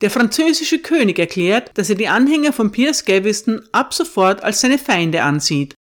Der 0.00 0.10
französische 0.10 0.80
König 0.80 1.18
erklärt, 1.18 1.70
dass 1.78 1.88
er 1.88 1.94
die 1.94 2.08
Anhänger 2.08 2.52
von 2.52 2.72
Piers 2.72 3.04
Gaveston 3.04 3.68
ab 3.72 3.94
sofort 3.94 4.42
als 4.42 4.60
seine 4.60 4.78
Feinde 4.78 5.22
ansieht. 5.22 5.74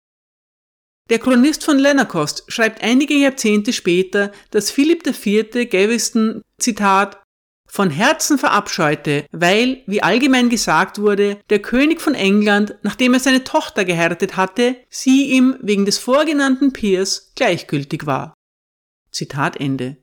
Der 1.10 1.20
Chronist 1.20 1.64
von 1.64 1.80
Lennerkost 1.80 2.44
schreibt 2.48 2.84
einige 2.84 3.16
Jahrzehnte 3.16 3.74
später, 3.74 4.32
dass 4.52 4.72
Philipp 4.72 5.08
IV. 5.08 5.70
Gaveston, 5.70 6.42
Zitat, 6.60 7.22
von 7.70 7.90
Herzen 7.90 8.38
verabscheute, 8.38 9.26
weil, 9.32 9.84
wie 9.86 10.04
allgemein 10.04 10.50
gesagt 10.50 11.00
wurde, 11.00 11.40
der 11.50 11.60
König 11.60 12.02
von 12.02 12.16
England, 12.16 12.76
nachdem 12.82 13.14
er 13.14 13.20
seine 13.20 13.44
Tochter 13.44 13.86
geheiratet 13.86 14.36
hatte, 14.36 14.76
sie 14.90 15.32
ihm 15.32 15.58
wegen 15.62 15.86
des 15.86 15.98
vorgenannten 15.98 16.74
Piers 16.74 17.32
gleichgültig 17.36 18.06
war. 18.06 18.34
Zitat 19.12 19.58
Ende. 19.58 19.98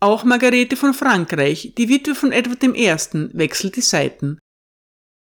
Auch 0.00 0.24
Margarete 0.24 0.76
von 0.76 0.94
Frankreich, 0.94 1.74
die 1.78 1.88
Witwe 1.88 2.14
von 2.14 2.32
Edward 2.32 2.64
I., 2.64 3.28
wechselt 3.32 3.76
die 3.76 3.82
Seiten. 3.82 4.38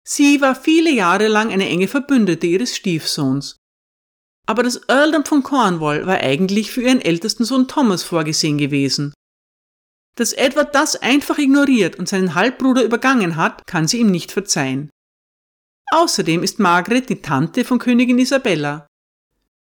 Sie 0.04 0.40
war 0.40 0.54
viele 0.54 0.90
Jahre 0.90 1.26
lang 1.26 1.50
eine 1.50 1.68
enge 1.68 1.88
Verbündete 1.88 2.46
ihres 2.46 2.76
Stiefsohns 2.76 3.58
aber 4.48 4.62
das 4.62 4.80
Earldom 4.88 5.26
von 5.26 5.42
Cornwall 5.42 6.06
war 6.06 6.16
eigentlich 6.20 6.70
für 6.70 6.80
ihren 6.80 7.02
ältesten 7.02 7.44
Sohn 7.44 7.68
Thomas 7.68 8.02
vorgesehen 8.02 8.56
gewesen. 8.56 9.12
Dass 10.18 10.32
Edward 10.32 10.74
das 10.74 10.96
einfach 10.96 11.38
ignoriert 11.38 11.96
und 11.96 12.08
seinen 12.08 12.34
Halbbruder 12.34 12.82
übergangen 12.82 13.36
hat, 13.36 13.64
kann 13.68 13.86
sie 13.86 14.00
ihm 14.00 14.10
nicht 14.10 14.32
verzeihen. 14.32 14.90
Außerdem 15.92 16.42
ist 16.42 16.58
Margaret 16.58 17.08
die 17.08 17.22
Tante 17.22 17.64
von 17.64 17.78
Königin 17.78 18.18
Isabella. 18.18 18.88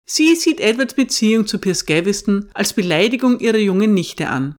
Sie 0.10 0.36
sieht 0.36 0.60
Edwards 0.60 0.96
Beziehung 0.96 1.46
zu 1.46 1.60
Piers 1.60 1.86
Gaveston 1.86 2.50
als 2.56 2.74
Beleidigung 2.74 3.40
ihrer 3.40 3.60
jungen 3.60 3.94
Nichte 3.94 4.30
an. 4.30 4.56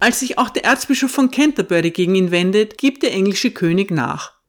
Als 0.00 0.20
sich 0.20 0.38
auch 0.38 0.48
der 0.48 0.64
Erzbischof 0.64 1.10
von 1.10 1.30
Canterbury 1.30 1.90
gegen 1.90 2.14
ihn 2.14 2.30
wendet, 2.30 2.78
gibt 2.78 3.02
der 3.02 3.12
englische 3.12 3.50
König 3.50 3.90
nach. 3.90 4.40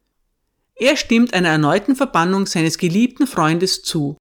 Er 0.75 0.95
stimmt 0.95 1.33
einer 1.33 1.49
erneuten 1.49 1.97
Verbannung 1.97 2.45
seines 2.45 2.77
geliebten 2.77 3.27
Freundes 3.27 3.81
zu. 3.81 4.17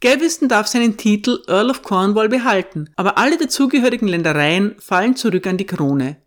Gaveston 0.00 0.48
darf 0.48 0.66
seinen 0.66 0.98
Titel 0.98 1.42
Earl 1.46 1.70
of 1.70 1.82
Cornwall 1.82 2.28
behalten, 2.28 2.90
aber 2.96 3.16
alle 3.16 3.38
dazugehörigen 3.38 4.08
Ländereien 4.08 4.76
fallen 4.78 5.16
zurück 5.16 5.46
an 5.46 5.56
die 5.56 5.66
Krone. 5.66 6.20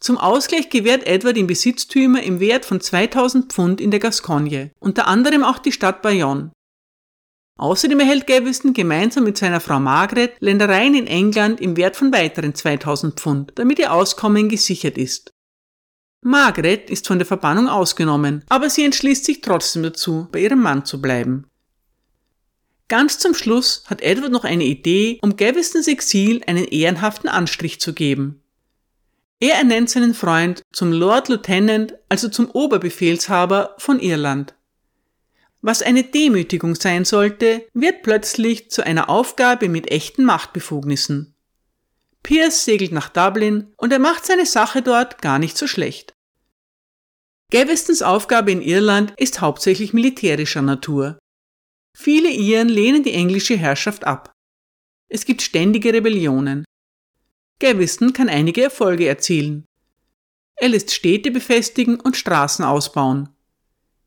Zum 0.00 0.18
Ausgleich 0.18 0.68
gewährt 0.70 1.06
Edward 1.06 1.36
ihm 1.36 1.46
Besitztümer 1.46 2.22
im 2.22 2.40
Wert 2.40 2.64
von 2.64 2.80
2000 2.80 3.52
Pfund 3.52 3.80
in 3.80 3.90
der 3.90 4.00
Gascogne, 4.00 4.72
unter 4.80 5.06
anderem 5.06 5.44
auch 5.44 5.58
die 5.58 5.72
Stadt 5.72 6.02
Bayonne. 6.02 6.50
Außerdem 7.56 8.00
erhält 8.00 8.26
Gaveston 8.26 8.74
gemeinsam 8.74 9.22
mit 9.22 9.38
seiner 9.38 9.60
Frau 9.60 9.78
Margaret 9.78 10.34
Ländereien 10.40 10.94
in 10.94 11.06
England 11.06 11.60
im 11.60 11.76
Wert 11.76 11.94
von 11.94 12.12
weiteren 12.12 12.54
2000 12.54 13.18
Pfund, 13.20 13.52
damit 13.54 13.78
ihr 13.78 13.92
Auskommen 13.92 14.48
gesichert 14.48 14.98
ist. 14.98 15.30
Margaret 16.22 16.90
ist 16.90 17.06
von 17.06 17.18
der 17.18 17.26
Verbannung 17.26 17.68
ausgenommen, 17.68 18.44
aber 18.48 18.68
sie 18.70 18.84
entschließt 18.84 19.24
sich 19.24 19.40
trotzdem 19.42 19.84
dazu, 19.84 20.26
bei 20.32 20.40
ihrem 20.40 20.60
Mann 20.60 20.84
zu 20.84 21.00
bleiben. 21.00 21.46
Ganz 22.88 23.18
zum 23.18 23.34
Schluss 23.34 23.84
hat 23.86 24.02
Edward 24.02 24.30
noch 24.30 24.44
eine 24.44 24.64
Idee, 24.64 25.18
um 25.22 25.36
Gavestons 25.36 25.88
Exil 25.88 26.42
einen 26.46 26.66
ehrenhaften 26.66 27.28
Anstrich 27.28 27.80
zu 27.80 27.94
geben. 27.94 28.42
Er 29.40 29.56
ernennt 29.56 29.90
seinen 29.90 30.14
Freund 30.14 30.62
zum 30.72 30.92
Lord 30.92 31.28
Lieutenant, 31.28 31.94
also 32.08 32.28
zum 32.28 32.50
Oberbefehlshaber 32.50 33.74
von 33.78 34.00
Irland. 34.00 34.54
Was 35.60 35.80
eine 35.80 36.04
Demütigung 36.04 36.74
sein 36.74 37.06
sollte, 37.06 37.66
wird 37.72 38.02
plötzlich 38.02 38.70
zu 38.70 38.84
einer 38.84 39.08
Aufgabe 39.08 39.70
mit 39.70 39.90
echten 39.90 40.24
Machtbefugnissen. 40.24 41.34
Pierce 42.22 42.64
segelt 42.64 42.92
nach 42.92 43.08
Dublin 43.08 43.72
und 43.76 43.92
er 43.92 43.98
macht 43.98 44.26
seine 44.26 44.46
Sache 44.46 44.82
dort 44.82 45.22
gar 45.22 45.38
nicht 45.38 45.56
so 45.56 45.66
schlecht. 45.66 46.14
Gavestons 47.50 48.02
Aufgabe 48.02 48.50
in 48.52 48.62
Irland 48.62 49.14
ist 49.16 49.40
hauptsächlich 49.40 49.92
militärischer 49.92 50.62
Natur. 50.62 51.18
Viele 51.96 52.30
Iren 52.30 52.68
lehnen 52.68 53.02
die 53.02 53.12
englische 53.12 53.56
Herrschaft 53.56 54.04
ab. 54.04 54.32
Es 55.08 55.24
gibt 55.24 55.42
ständige 55.42 55.92
Rebellionen. 55.92 56.64
Gaveston 57.60 58.12
kann 58.12 58.28
einige 58.28 58.62
Erfolge 58.62 59.06
erzielen. 59.06 59.64
Er 60.56 60.68
lässt 60.68 60.92
Städte 60.92 61.30
befestigen 61.30 62.00
und 62.00 62.16
Straßen 62.16 62.64
ausbauen. 62.64 63.28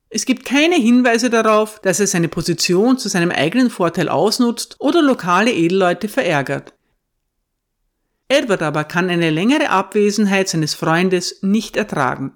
Es 0.10 0.26
gibt 0.26 0.45
keine 0.45 0.76
Hinweise 0.76 1.30
darauf, 1.30 1.80
dass 1.80 2.00
er 2.00 2.08
seine 2.08 2.30
Position 2.30 2.97
zu 2.97 3.10
seinem 3.10 3.32
eigenen 3.32 3.69
Vorteil 3.69 4.08
ausnutzt 4.08 4.78
oder 4.80 5.02
lokale 5.02 5.52
Edelleute 5.52 6.08
verärgert. 6.08 6.73
Edward 8.30 8.62
aber 8.62 8.84
kann 8.84 9.10
eine 9.10 9.30
längere 9.30 9.69
Abwesenheit 9.69 10.50
seines 10.50 10.73
Freundes 10.73 11.41
nicht 11.41 11.78
ertragen. 11.78 12.36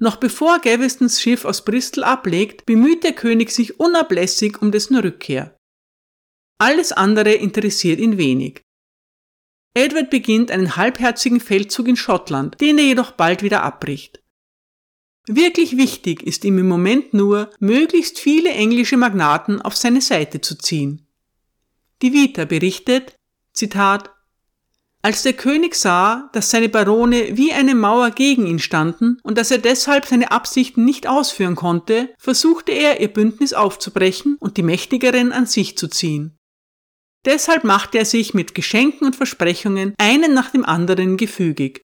Noch 0.00 0.16
bevor 0.16 0.60
Gavestons 0.60 1.20
Schiff 1.20 1.44
aus 1.44 1.64
Bristol 1.64 2.04
ablegt, 2.04 2.66
bemüht 2.66 3.02
der 3.02 3.12
König 3.12 3.50
sich 3.50 3.80
unablässig 3.80 4.62
um 4.62 4.70
dessen 4.70 4.96
Rückkehr. 4.96 5.56
Alles 6.58 6.92
andere 6.92 7.34
interessiert 7.34 7.98
ihn 7.98 8.18
wenig. 8.18 8.62
Edward 9.74 10.10
beginnt 10.10 10.50
einen 10.50 10.76
halbherzigen 10.76 11.40
Feldzug 11.40 11.88
in 11.88 11.96
Schottland, 11.96 12.60
den 12.60 12.78
er 12.78 12.84
jedoch 12.84 13.12
bald 13.12 13.42
wieder 13.42 13.62
abbricht. 13.62 14.22
Wirklich 15.26 15.76
wichtig 15.76 16.22
ist 16.22 16.44
ihm 16.44 16.58
im 16.58 16.68
Moment 16.68 17.12
nur, 17.12 17.50
möglichst 17.60 18.18
viele 18.18 18.50
englische 18.50 18.96
Magnaten 18.96 19.60
auf 19.60 19.76
seine 19.76 20.00
Seite 20.00 20.40
zu 20.40 20.56
ziehen. 20.56 21.06
Die 22.02 22.12
Vita 22.12 22.44
berichtet, 22.44 23.16
Zitat, 23.52 24.10
als 25.00 25.22
der 25.22 25.32
König 25.32 25.76
sah, 25.76 26.28
dass 26.32 26.50
seine 26.50 26.68
Barone 26.68 27.36
wie 27.36 27.52
eine 27.52 27.74
Mauer 27.74 28.10
gegen 28.10 28.46
ihn 28.46 28.58
standen 28.58 29.18
und 29.22 29.38
dass 29.38 29.50
er 29.50 29.58
deshalb 29.58 30.06
seine 30.06 30.32
Absichten 30.32 30.84
nicht 30.84 31.06
ausführen 31.06 31.54
konnte, 31.54 32.12
versuchte 32.18 32.72
er, 32.72 33.00
ihr 33.00 33.08
Bündnis 33.08 33.52
aufzubrechen 33.52 34.36
und 34.40 34.56
die 34.56 34.64
Mächtigeren 34.64 35.32
an 35.32 35.46
sich 35.46 35.78
zu 35.78 35.88
ziehen. 35.88 36.36
Deshalb 37.24 37.62
machte 37.64 37.98
er 37.98 38.04
sich 38.04 38.34
mit 38.34 38.54
Geschenken 38.54 39.06
und 39.06 39.14
Versprechungen 39.14 39.94
einen 39.98 40.34
nach 40.34 40.50
dem 40.50 40.64
anderen 40.64 41.16
gefügig. 41.16 41.82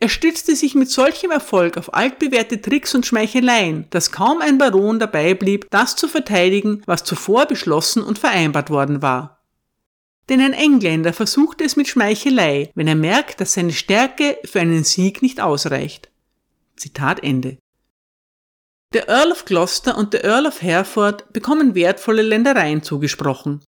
Er 0.00 0.08
stützte 0.08 0.54
sich 0.54 0.74
mit 0.76 0.90
solchem 0.90 1.32
Erfolg 1.32 1.76
auf 1.76 1.92
altbewährte 1.92 2.62
Tricks 2.62 2.94
und 2.94 3.04
Schmeicheleien, 3.04 3.86
dass 3.90 4.12
kaum 4.12 4.40
ein 4.40 4.56
Baron 4.56 5.00
dabei 5.00 5.34
blieb, 5.34 5.66
das 5.70 5.96
zu 5.96 6.06
verteidigen, 6.06 6.82
was 6.86 7.02
zuvor 7.02 7.46
beschlossen 7.46 8.02
und 8.04 8.18
vereinbart 8.18 8.70
worden 8.70 9.02
war. 9.02 9.37
Denn 10.28 10.40
ein 10.40 10.52
Engländer 10.52 11.12
versucht 11.12 11.60
es 11.60 11.76
mit 11.76 11.88
Schmeichelei, 11.88 12.70
wenn 12.74 12.86
er 12.86 12.94
merkt, 12.94 13.40
dass 13.40 13.54
seine 13.54 13.72
Stärke 13.72 14.38
für 14.44 14.60
einen 14.60 14.84
Sieg 14.84 15.22
nicht 15.22 15.40
ausreicht. 15.40 16.10
Zitat 16.76 17.22
Ende. 17.22 17.58
Der 18.92 19.08
Earl 19.08 19.32
of 19.32 19.44
Gloucester 19.44 19.96
und 19.96 20.12
der 20.12 20.24
Earl 20.24 20.46
of 20.46 20.62
Hereford 20.62 21.32
bekommen 21.32 21.74
wertvolle 21.74 22.22
Ländereien 22.22 22.82
zugesprochen. 22.82 23.62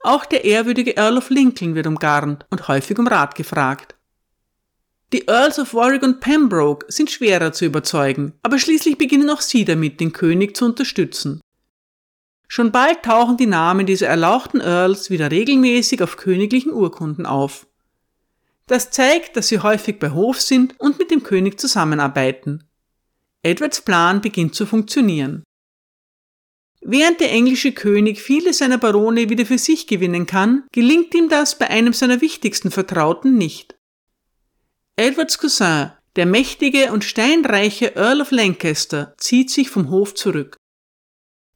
Auch 0.00 0.24
der 0.24 0.44
ehrwürdige 0.44 0.96
Earl 0.96 1.18
of 1.18 1.30
Lincoln 1.30 1.74
wird 1.74 1.86
umgarnt 1.86 2.46
und 2.50 2.68
häufig 2.68 2.98
um 2.98 3.06
Rat 3.06 3.34
gefragt. 3.34 3.94
Die 5.12 5.26
Earls 5.26 5.58
of 5.58 5.74
Warwick 5.74 6.02
und 6.02 6.20
Pembroke 6.20 6.86
sind 6.88 7.10
schwerer 7.10 7.52
zu 7.52 7.64
überzeugen, 7.64 8.32
aber 8.42 8.58
schließlich 8.58 8.98
beginnen 8.98 9.30
auch 9.30 9.40
sie 9.40 9.64
damit, 9.64 10.00
den 10.00 10.12
König 10.12 10.56
zu 10.56 10.64
unterstützen. 10.64 11.40
Schon 12.48 12.72
bald 12.72 13.02
tauchen 13.02 13.36
die 13.36 13.46
Namen 13.46 13.86
dieser 13.86 14.06
erlauchten 14.06 14.60
Earls 14.60 15.10
wieder 15.10 15.30
regelmäßig 15.30 16.02
auf 16.02 16.16
königlichen 16.16 16.72
Urkunden 16.72 17.26
auf. 17.26 17.66
Das 18.66 18.90
zeigt, 18.90 19.36
dass 19.36 19.48
sie 19.48 19.60
häufig 19.60 19.98
bei 19.98 20.10
Hof 20.10 20.40
sind 20.40 20.74
und 20.78 20.98
mit 20.98 21.10
dem 21.10 21.22
König 21.22 21.58
zusammenarbeiten. 21.60 22.64
Edwards 23.42 23.80
Plan 23.80 24.20
beginnt 24.20 24.54
zu 24.54 24.66
funktionieren. 24.66 25.44
Während 26.80 27.20
der 27.20 27.32
englische 27.32 27.72
König 27.72 28.20
viele 28.20 28.52
seiner 28.52 28.78
Barone 28.78 29.28
wieder 29.28 29.46
für 29.46 29.58
sich 29.58 29.86
gewinnen 29.86 30.26
kann, 30.26 30.64
gelingt 30.72 31.14
ihm 31.14 31.28
das 31.28 31.58
bei 31.58 31.68
einem 31.68 31.92
seiner 31.92 32.20
wichtigsten 32.20 32.70
Vertrauten 32.70 33.36
nicht. 33.36 33.76
Edwards 34.96 35.38
Cousin, 35.38 35.92
der 36.16 36.26
mächtige 36.26 36.92
und 36.92 37.04
steinreiche 37.04 37.96
Earl 37.96 38.20
of 38.20 38.30
Lancaster, 38.30 39.14
zieht 39.18 39.50
sich 39.50 39.68
vom 39.68 39.90
Hof 39.90 40.14
zurück. 40.14 40.56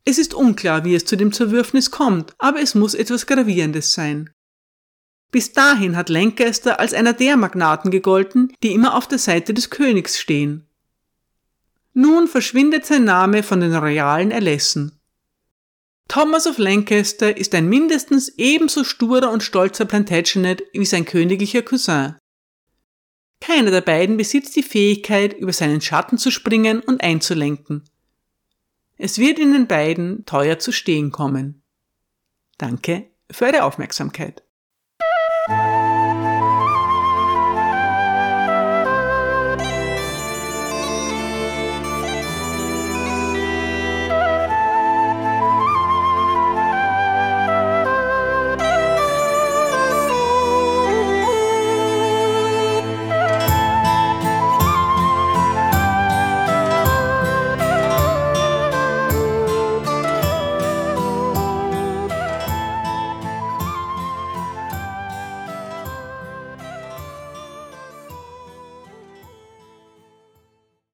Es 0.04 0.18
ist 0.18 0.34
unklar, 0.34 0.84
wie 0.84 0.94
es 0.94 1.04
zu 1.04 1.16
dem 1.16 1.32
Zerwürfnis 1.32 1.90
kommt, 1.90 2.34
aber 2.38 2.60
es 2.60 2.74
muss 2.74 2.94
etwas 2.94 3.26
Gravierendes 3.26 3.92
sein. 3.92 4.30
Bis 5.30 5.52
dahin 5.52 5.96
hat 5.96 6.08
Lancaster 6.08 6.80
als 6.80 6.92
einer 6.92 7.12
der 7.12 7.36
Magnaten 7.36 7.90
gegolten, 7.90 8.52
die 8.62 8.72
immer 8.72 8.96
auf 8.96 9.06
der 9.06 9.18
Seite 9.18 9.54
des 9.54 9.70
Königs 9.70 10.18
stehen. 10.18 10.66
Nun 11.92 12.28
verschwindet 12.28 12.86
sein 12.86 13.04
Name 13.04 13.42
von 13.42 13.60
den 13.60 13.74
royalen 13.74 14.30
Erlässen. 14.30 15.00
Thomas 16.08 16.46
of 16.48 16.58
Lancaster 16.58 17.36
ist 17.36 17.54
ein 17.54 17.68
mindestens 17.68 18.30
ebenso 18.36 18.82
sturer 18.82 19.30
und 19.30 19.44
stolzer 19.44 19.84
Plantagenet 19.84 20.62
wie 20.72 20.84
sein 20.84 21.04
königlicher 21.04 21.62
Cousin. 21.62 22.16
Keiner 23.40 23.70
der 23.70 23.80
beiden 23.80 24.16
besitzt 24.16 24.56
die 24.56 24.62
Fähigkeit, 24.62 25.34
über 25.38 25.52
seinen 25.52 25.80
Schatten 25.80 26.18
zu 26.18 26.30
springen 26.30 26.80
und 26.80 27.00
einzulenken. 27.00 27.84
Es 29.02 29.16
wird 29.16 29.38
ihnen 29.38 29.66
beiden 29.66 30.26
teuer 30.26 30.58
zu 30.58 30.72
stehen 30.72 31.10
kommen. 31.10 31.62
Danke 32.58 33.06
für 33.30 33.46
eure 33.46 33.64
Aufmerksamkeit. 33.64 34.44